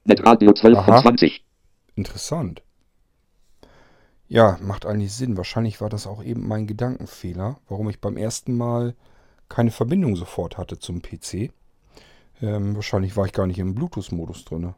[0.04, 1.44] Netradio 12 von 20.
[1.96, 2.62] Interessant.
[4.28, 5.36] Ja, macht eigentlich Sinn.
[5.36, 8.94] Wahrscheinlich war das auch eben mein Gedankenfehler, warum ich beim ersten Mal
[9.50, 11.52] keine Verbindung sofort hatte zum PC.
[12.40, 14.76] Ähm, wahrscheinlich war ich gar nicht im Bluetooth-Modus drin.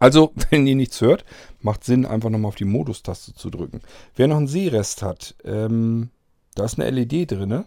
[0.00, 1.24] Also, wenn ihr nichts hört,
[1.60, 3.80] macht Sinn, einfach nochmal auf die Modus-Taste zu drücken.
[4.16, 6.10] Wer noch einen Sehrest hat, ähm,
[6.56, 7.64] da ist eine LED drin.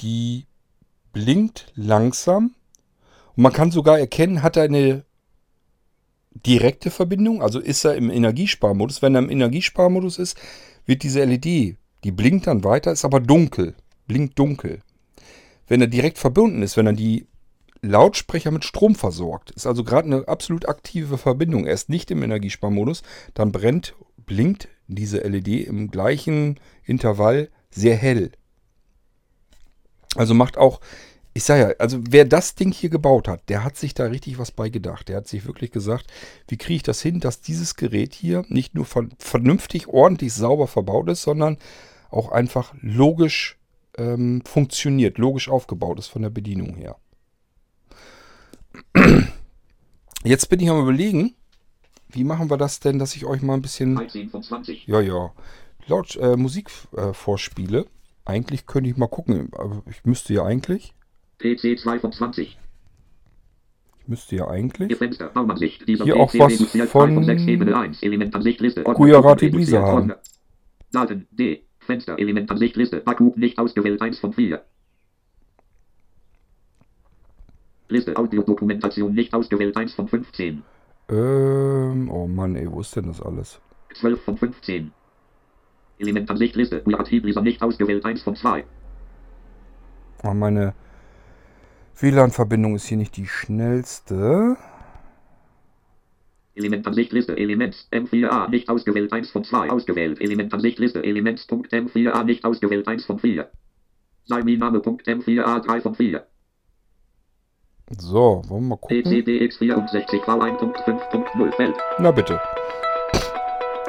[0.00, 0.46] Die
[1.12, 2.54] blinkt langsam.
[3.36, 5.04] Und man kann sogar erkennen, hat er eine
[6.46, 9.02] direkte Verbindung, also ist er im Energiesparmodus.
[9.02, 10.36] Wenn er im Energiesparmodus ist,
[10.86, 13.74] wird diese LED, die blinkt dann weiter, ist aber dunkel,
[14.06, 14.80] blinkt dunkel.
[15.68, 17.26] Wenn er direkt verbunden ist, wenn er die
[17.82, 22.22] Lautsprecher mit Strom versorgt, ist also gerade eine absolut aktive Verbindung, er ist nicht im
[22.22, 23.02] Energiesparmodus,
[23.34, 28.32] dann brennt, blinkt diese LED im gleichen Intervall sehr hell.
[30.14, 30.80] Also macht auch
[31.34, 34.38] ich sage ja, also wer das Ding hier gebaut hat, der hat sich da richtig
[34.38, 35.08] was bei gedacht.
[35.08, 36.06] Der hat sich wirklich gesagt,
[36.48, 38.86] wie kriege ich das hin, dass dieses Gerät hier nicht nur
[39.18, 41.56] vernünftig, ordentlich, sauber verbaut ist, sondern
[42.10, 43.58] auch einfach logisch
[43.96, 46.96] ähm, funktioniert, logisch aufgebaut ist von der Bedienung her.
[50.24, 51.34] Jetzt bin ich am überlegen,
[52.08, 54.00] wie machen wir das denn, dass ich euch mal ein bisschen
[54.86, 55.32] ja ja
[55.86, 57.86] laut äh, Musik äh, vorspiele.
[58.24, 60.94] Eigentlich könnte ich mal gucken, aber ich müsste ja eigentlich
[61.38, 62.58] PC 2 von 20.
[64.00, 65.30] Ich müsste ja eigentlich Fenster,
[66.04, 66.60] hier auch was
[66.90, 68.02] von von 6 Ebene 1.
[68.02, 68.86] Elementansicht Liste.
[68.86, 68.94] Ordner.
[68.94, 70.12] Gujarati Blisa haben.
[70.92, 71.64] Daten D.
[71.78, 73.02] Fenster Elementansicht Liste.
[73.06, 74.62] Akku nicht ausgewählt 1 von 4.
[77.92, 80.62] Liste Audiodokumentation nicht ausgewählt 1 von 15.
[81.08, 83.60] Ähm, oh Mann, ey, wo ist denn das alles?
[83.94, 84.92] 12 von 15.
[85.98, 86.82] Elementansicht Liste.
[86.82, 88.64] Gujarati Blisa nicht ausgewählt 1 von 2.
[90.24, 90.74] Oh, meine
[92.00, 94.56] WLAN-Verbindung ist hier nicht die schnellste.
[96.54, 102.86] Elementansicht Liste Elements M4A nicht ausgewählt 1 von 2 ausgewählt Elementansicht Liste Elements.m4A nicht ausgewählt
[102.86, 103.50] 1 von 4
[104.26, 106.26] Salminame.m4A 3 von 4
[107.98, 109.02] So, wollen wir mal gucken.
[109.02, 112.40] PCDX 64 V1.5.0 Feld Na bitte.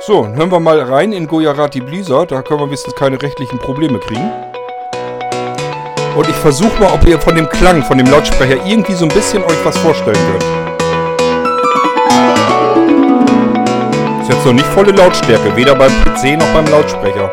[0.01, 2.32] So, dann hören wir mal rein in Gujarati Blizzard.
[2.32, 4.30] Da können wir wenigstens keine rechtlichen Probleme kriegen.
[6.18, 9.14] Und ich versuche mal, ob ihr von dem Klang, von dem Lautsprecher irgendwie so ein
[9.14, 10.43] bisschen euch was vorstellen könnt.
[14.22, 17.32] Ist jetzt noch nicht volle Lautstärke, weder beim PC noch beim Lautsprecher.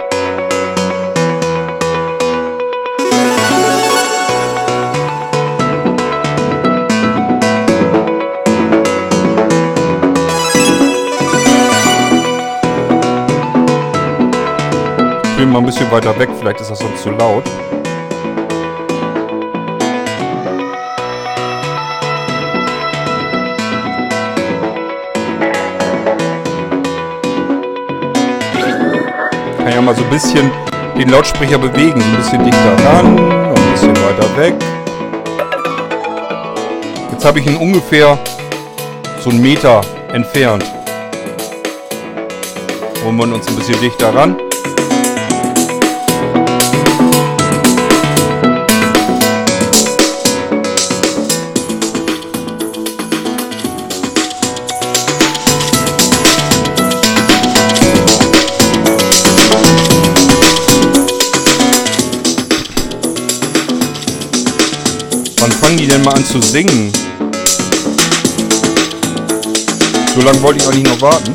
[15.40, 17.44] Ich bin mal ein bisschen weiter weg, vielleicht ist das sonst zu laut.
[29.56, 30.50] Kann ja mal so ein bisschen
[30.98, 34.54] den Lautsprecher bewegen, ein bisschen dichter ran ein bisschen weiter weg.
[37.12, 38.18] Jetzt habe ich ihn ungefähr
[39.20, 39.80] so einen Meter
[40.12, 40.70] entfernt.
[43.02, 44.36] Holen wir uns ein bisschen dichter ran.
[66.10, 66.92] Mal an zu singen?
[70.14, 71.34] So lange wollte ich auch nicht noch warten.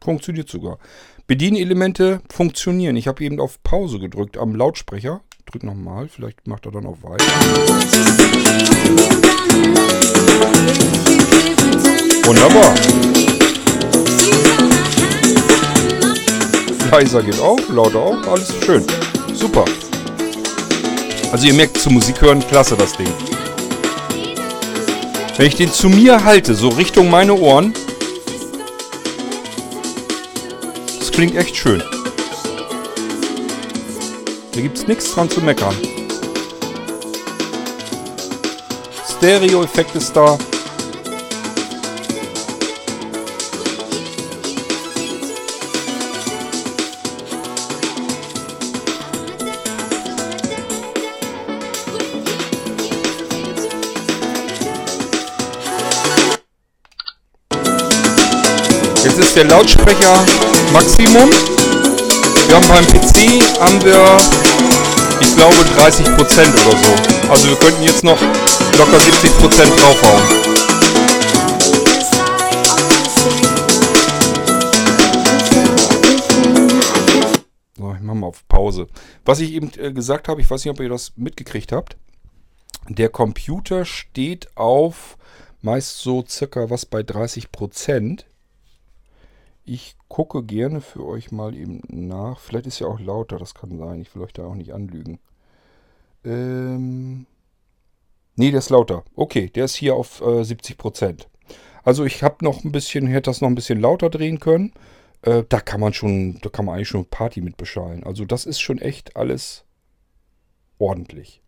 [0.00, 0.78] Funktioniert sogar.
[1.26, 2.96] Bedienelemente funktionieren.
[2.96, 5.22] Ich habe eben auf Pause gedrückt am Lautsprecher.
[5.52, 7.26] Drück nochmal, vielleicht macht er dann auch weiter.
[12.24, 12.74] Wunderbar.
[16.90, 18.82] Leiser geht auch, lauter auch, alles schön.
[19.34, 19.66] Super.
[21.32, 23.12] Also ihr merkt, zu Musik hören, klasse das Ding.
[25.36, 27.74] Wenn ich den zu mir halte, so Richtung meine Ohren,
[30.98, 31.82] das klingt echt schön.
[34.54, 35.74] Da gibt's nichts dran zu meckern.
[39.18, 40.36] Stereo-Effekt ist da.
[59.02, 60.24] Jetzt ist der Lautsprecher
[60.74, 61.30] Maximum.
[62.52, 64.04] Wir haben beim PC haben wir,
[65.22, 67.30] ich glaube, 30% oder so.
[67.30, 68.20] Also wir könnten jetzt noch
[68.76, 70.22] locker 70% draufhauen.
[77.78, 78.86] So, ich mache mal auf Pause.
[79.24, 81.96] Was ich eben äh, gesagt habe, ich weiß nicht, ob ihr das mitgekriegt habt.
[82.86, 85.16] Der Computer steht auf
[85.62, 88.24] meist so circa was bei 30%.
[89.64, 92.40] Ich gucke gerne für euch mal eben nach.
[92.40, 94.00] Vielleicht ist ja auch lauter, das kann sein.
[94.00, 95.20] Ich will euch da auch nicht anlügen.
[96.24, 97.26] Ähm.
[98.34, 99.04] Nee, der ist lauter.
[99.14, 101.26] Okay, der ist hier auf äh, 70%.
[101.84, 104.72] Also ich habe noch ein bisschen, hätte das noch ein bisschen lauter drehen können.
[105.22, 108.04] Äh, da kann man schon, da kann man eigentlich schon Party mit beschallen.
[108.04, 109.64] Also das ist schon echt alles
[110.78, 111.42] ordentlich.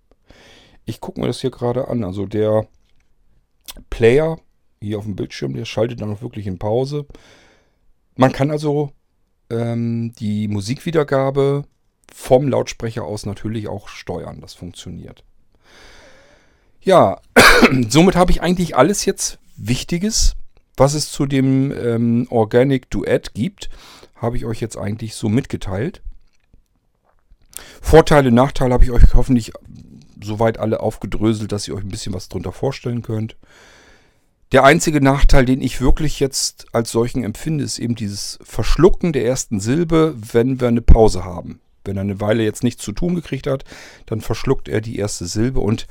[0.85, 2.05] Ich gucke mir das hier gerade an.
[2.05, 2.67] Also der
[3.91, 4.39] Player
[4.81, 7.07] hier auf dem Bildschirm, der schaltet dann auch wirklich in Pause.
[8.17, 8.93] Man kann also
[9.51, 11.65] ähm, die Musikwiedergabe
[12.13, 14.41] vom Lautsprecher aus natürlich auch steuern.
[14.41, 15.25] Das funktioniert.
[16.81, 17.21] Ja,
[17.89, 20.35] somit habe ich eigentlich alles jetzt Wichtiges,
[20.77, 23.71] was es zu dem ähm, Organic Duett gibt,
[24.17, 26.03] habe ich euch jetzt eigentlich so mitgeteilt.
[27.81, 29.53] Vorteile, Nachteile habe ich euch hoffentlich
[30.23, 33.37] soweit alle aufgedröselt, dass ihr euch ein bisschen was drunter vorstellen könnt.
[34.55, 39.27] Der einzige Nachteil, den ich wirklich jetzt als solchen empfinde, ist eben dieses Verschlucken der
[39.27, 41.59] ersten Silbe, wenn wir eine Pause haben.
[41.85, 43.65] Wenn er eine Weile jetzt nichts zu tun gekriegt hat,
[44.07, 45.89] dann verschluckt er die erste Silbe und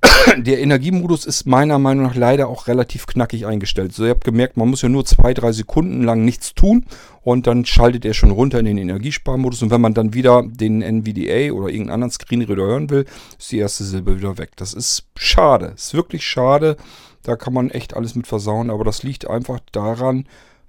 [0.38, 3.92] der Energiemodus ist meiner Meinung nach leider auch relativ knackig eingestellt.
[3.92, 6.86] So, ihr habt gemerkt, man muss ja nur zwei, drei Sekunden lang nichts tun
[7.20, 9.62] und dann schaltet er schon runter in den Energiesparmodus.
[9.62, 13.04] Und wenn man dann wieder den NVDA oder irgendeinen anderen Screenreader hören will,
[13.38, 14.52] ist die erste Silbe wieder weg.
[14.56, 15.74] Das ist schade.
[15.76, 16.78] Ist wirklich schade.
[17.22, 18.70] Da kann man echt alles mit versauen.
[18.70, 20.26] Aber das liegt einfach daran,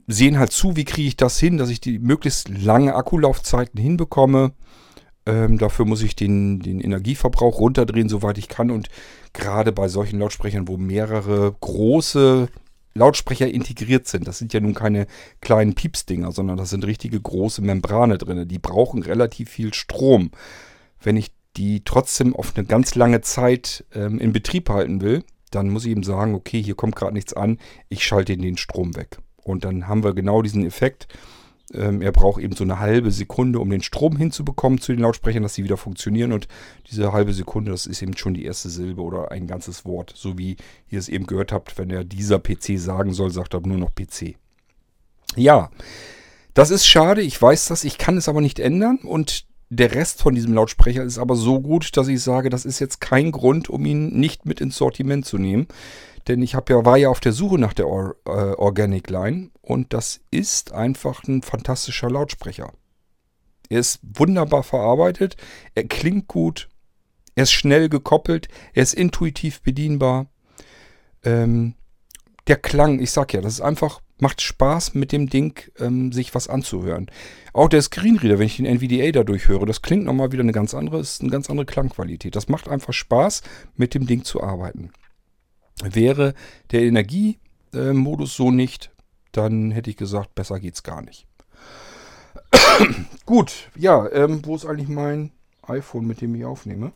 [0.07, 4.53] sehen halt zu, wie kriege ich das hin, dass ich die möglichst lange Akkulaufzeiten hinbekomme.
[5.27, 8.71] Ähm, dafür muss ich den, den Energieverbrauch runterdrehen, soweit ich kann.
[8.71, 8.89] Und
[9.35, 12.49] gerade bei solchen Lautsprechern, wo mehrere große
[12.95, 15.07] Lautsprecher integriert sind, das sind ja nun keine
[15.41, 18.49] kleinen Piepsdinger, sondern das sind richtige große Membrane drin.
[18.49, 20.31] Die brauchen relativ viel Strom.
[21.01, 25.71] Wenn ich die trotzdem auf eine ganz lange Zeit ähm, in Betrieb halten will, dann
[25.71, 27.59] muss ich ihm sagen, okay, hier kommt gerade nichts an,
[27.89, 29.19] ich schalte den Strom weg.
[29.43, 31.09] Und dann haben wir genau diesen Effekt.
[31.75, 35.43] Ähm, er braucht eben so eine halbe Sekunde, um den Strom hinzubekommen zu den Lautsprechern,
[35.43, 36.33] dass sie wieder funktionieren.
[36.33, 36.49] Und
[36.91, 40.13] diese halbe Sekunde, das ist eben schon die erste Silbe oder ein ganzes Wort.
[40.17, 40.57] So wie
[40.89, 43.95] ihr es eben gehört habt, wenn er dieser PC sagen soll, sagt er nur noch
[43.95, 44.37] PC.
[45.37, 45.71] Ja,
[46.55, 47.21] das ist schade.
[47.23, 47.85] Ich weiß das.
[47.85, 48.99] Ich kann es aber nicht ändern.
[48.99, 52.79] Und der Rest von diesem Lautsprecher ist aber so gut, dass ich sage, das ist
[52.79, 55.67] jetzt kein Grund, um ihn nicht mit ins Sortiment zu nehmen.
[56.29, 59.93] Denn ich ja, war ja auf der Suche nach der Or äh, Organic Line und
[59.95, 62.73] das ist einfach ein fantastischer Lautsprecher.
[63.71, 65.37] Er ist wunderbar verarbeitet,
[65.75, 66.69] er klingt gut,
[67.35, 70.27] er ist schnell gekoppelt, er ist intuitiv bedienbar.
[71.25, 71.75] Ähm,
[72.47, 76.35] der Klang, ich sag ja, das ist einfach, macht Spaß mit dem Ding, ähm, sich
[76.35, 77.11] was anzuhören.
[77.53, 80.75] Auch der Screenreader, wenn ich den NVDA dadurch höre, das klingt nochmal wieder eine ganz
[80.75, 82.37] andere, ist eine ganz andere Klangqualität.
[82.37, 83.43] Das macht einfach Spaß,
[83.77, 84.91] mit dem Ding zu arbeiten.
[85.83, 86.35] Wäre
[86.73, 88.91] der Energiemodus so nicht,
[89.33, 91.27] dann hätte ich gesagt, besser geht's gar nicht.
[93.27, 95.33] Gut, ja, ähm, wo ist eigentlich mein
[95.63, 96.93] iPhone, mit dem ich aufnehme?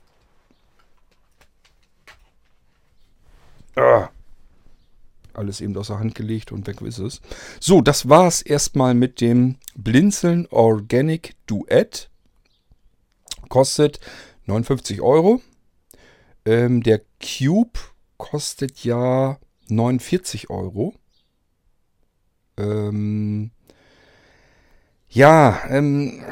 [3.76, 4.08] Ah,
[5.34, 7.20] alles eben aus der Hand gelegt und weg ist es.
[7.60, 12.10] So, das war es erstmal mit dem Blinzeln Organic Duett.
[13.48, 14.00] Kostet
[14.46, 15.40] 59 Euro.
[16.44, 17.78] Ähm, der Cube
[18.16, 20.94] kostet ja 49 Euro.
[22.56, 23.50] Ähm,
[25.08, 26.24] ja, ähm,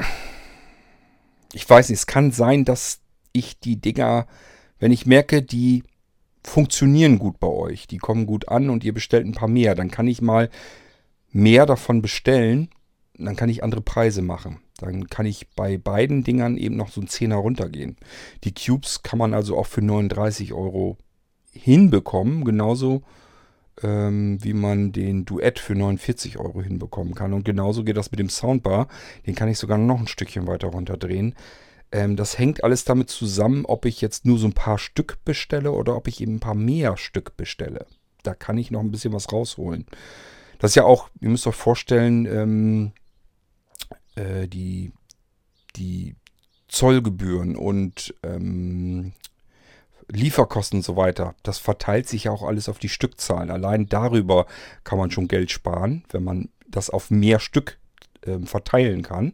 [1.53, 3.01] ich weiß nicht, es kann sein, dass
[3.33, 4.27] ich die Dinger,
[4.79, 5.83] wenn ich merke, die
[6.43, 9.91] funktionieren gut bei euch, die kommen gut an und ihr bestellt ein paar mehr, dann
[9.91, 10.49] kann ich mal
[11.31, 12.69] mehr davon bestellen,
[13.17, 14.59] dann kann ich andere Preise machen.
[14.77, 17.97] Dann kann ich bei beiden Dingern eben noch so ein Zehner runtergehen.
[18.43, 20.97] Die Cubes kann man also auch für 39 Euro
[21.51, 23.03] hinbekommen, genauso
[23.83, 27.33] ähm, wie man den Duett für 49 Euro hinbekommen kann.
[27.33, 28.87] Und genauso geht das mit dem Soundbar.
[29.25, 31.35] Den kann ich sogar noch ein Stückchen weiter runterdrehen.
[31.91, 35.71] Ähm, das hängt alles damit zusammen, ob ich jetzt nur so ein paar Stück bestelle
[35.71, 37.85] oder ob ich eben ein paar mehr Stück bestelle.
[38.23, 39.85] Da kann ich noch ein bisschen was rausholen.
[40.59, 42.91] Das ist ja auch, ihr müsst euch vorstellen, ähm,
[44.15, 44.93] äh, die,
[45.75, 46.15] die
[46.67, 49.13] Zollgebühren und ähm,
[50.11, 53.49] Lieferkosten und so weiter, das verteilt sich ja auch alles auf die Stückzahlen.
[53.49, 54.45] Allein darüber
[54.83, 57.79] kann man schon Geld sparen, wenn man das auf mehr Stück
[58.21, 59.33] äh, verteilen kann.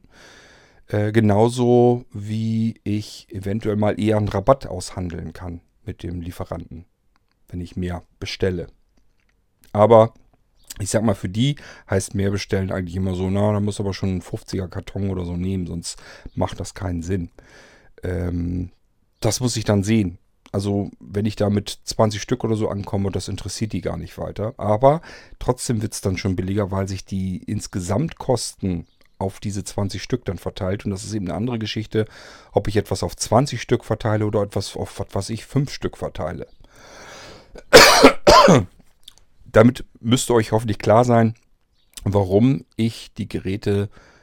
[0.88, 6.86] Äh, genauso wie ich eventuell mal eher einen Rabatt aushandeln kann mit dem Lieferanten,
[7.50, 8.68] wenn ich mehr bestelle.
[9.74, 10.14] Aber
[10.80, 11.56] ich sag mal, für die
[11.90, 15.26] heißt mehr bestellen eigentlich immer so, na, da muss aber schon ein 50er Karton oder
[15.26, 15.98] so nehmen, sonst
[16.36, 17.32] macht das keinen Sinn.
[18.04, 18.72] Ähm,
[19.20, 20.20] das muss ich dann sehen.
[20.52, 24.18] Also, wenn ich da mit 20 Stück oder so ankomme, das interessiert die gar nicht
[24.18, 24.54] weiter.
[24.58, 25.02] Aber
[25.40, 28.88] trotzdem wird es dann schon billiger, weil sich die Insgesamtkosten
[29.20, 30.86] auf diese 20 Stück dann verteilt.
[30.86, 32.06] Und das ist eben eine andere Geschichte,
[32.52, 36.48] ob ich etwas auf 20 Stück verteile oder etwas auf, was ich, 5 Stück verteile.
[39.46, 41.36] Damit müsste euch hoffentlich klar sein,
[42.04, 44.17] warum ich die Geräte äh,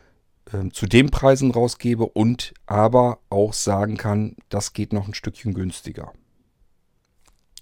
[0.72, 6.12] zu den Preisen rausgebe und aber auch sagen kann, das geht noch ein Stückchen günstiger.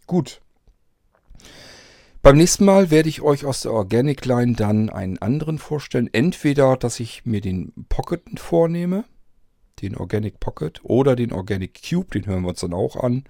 [0.07, 0.41] Gut.
[2.23, 6.09] Beim nächsten Mal werde ich euch aus der Organic Line dann einen anderen vorstellen.
[6.13, 9.05] Entweder, dass ich mir den Pocket vornehme,
[9.81, 13.25] den Organic Pocket, oder den Organic Cube, den hören wir uns dann auch an.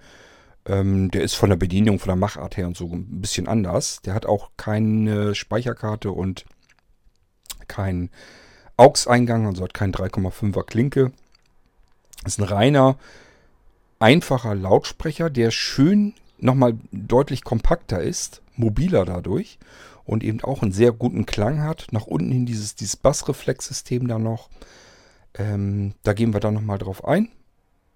[0.65, 4.01] Ähm, der ist von der Bedienung, von der Machart her und so ein bisschen anders.
[4.01, 6.45] Der hat auch keine Speicherkarte und
[7.67, 8.11] keinen
[8.77, 11.11] AUX-Eingang, also hat keinen 3,5er Klinke.
[12.25, 12.97] Ist ein reiner,
[13.99, 19.59] einfacher Lautsprecher, der schön nochmal deutlich kompakter ist, mobiler dadurch
[20.05, 21.87] und eben auch einen sehr guten Klang hat.
[21.91, 24.49] Nach unten hin dieses, dieses Bassreflexsystem da noch.
[25.35, 27.29] Ähm, da gehen wir dann nochmal drauf ein.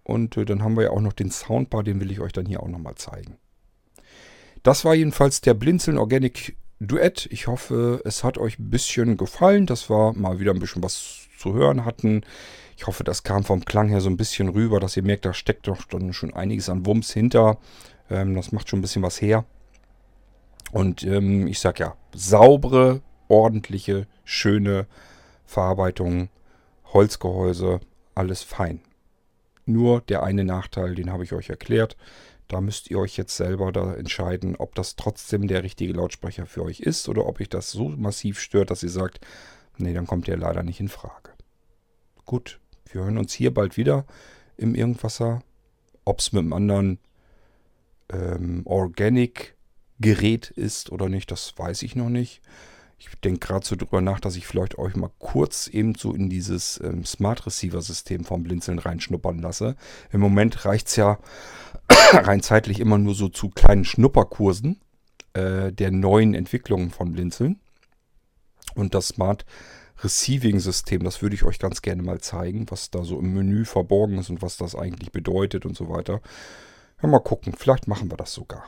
[0.03, 2.45] Und äh, dann haben wir ja auch noch den Soundbar, den will ich euch dann
[2.45, 3.37] hier auch nochmal zeigen.
[4.63, 7.27] Das war jedenfalls der Blinzeln Organic Duett.
[7.31, 11.27] Ich hoffe, es hat euch ein bisschen gefallen, dass wir mal wieder ein bisschen was
[11.37, 12.23] zu hören hatten.
[12.75, 15.33] Ich hoffe, das kam vom Klang her so ein bisschen rüber, dass ihr merkt, da
[15.33, 15.81] steckt doch
[16.11, 17.57] schon einiges an Wumms hinter.
[18.09, 19.45] Ähm, das macht schon ein bisschen was her.
[20.71, 24.85] Und ähm, ich sag ja, saubere, ordentliche, schöne
[25.45, 26.29] Verarbeitung,
[26.93, 27.79] Holzgehäuse,
[28.13, 28.81] alles fein.
[29.65, 31.97] Nur der eine Nachteil, den habe ich euch erklärt.
[32.47, 36.63] Da müsst ihr euch jetzt selber da entscheiden, ob das trotzdem der richtige Lautsprecher für
[36.63, 39.19] euch ist oder ob euch das so massiv stört, dass ihr sagt,
[39.77, 41.31] nee, dann kommt der leider nicht in Frage.
[42.25, 44.05] Gut, wir hören uns hier bald wieder
[44.55, 45.43] im Irgendwasser.
[46.05, 46.99] Ob es mit einem anderen
[48.09, 52.41] ähm, Organic-Gerät ist oder nicht, das weiß ich noch nicht.
[52.97, 56.29] Ich denke gerade so drüber nach, dass ich vielleicht euch mal kurz eben so in
[56.29, 59.75] dieses ähm, Smart Receiver System vom Blinzeln reinschnuppern lasse.
[60.11, 61.19] Im Moment reicht es ja
[62.13, 64.81] rein zeitlich immer nur so zu kleinen Schnupperkursen
[65.33, 67.59] äh, der neuen Entwicklungen von Blinzeln.
[68.73, 69.45] Und das Smart
[70.03, 73.65] Receiving System, das würde ich euch ganz gerne mal zeigen, was da so im Menü
[73.65, 76.21] verborgen ist und was das eigentlich bedeutet und so weiter.
[77.01, 78.65] Ja, mal gucken, vielleicht machen wir das sogar.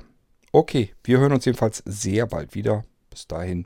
[0.52, 2.84] Okay, wir hören uns jedenfalls sehr bald wieder.
[3.10, 3.66] Bis dahin.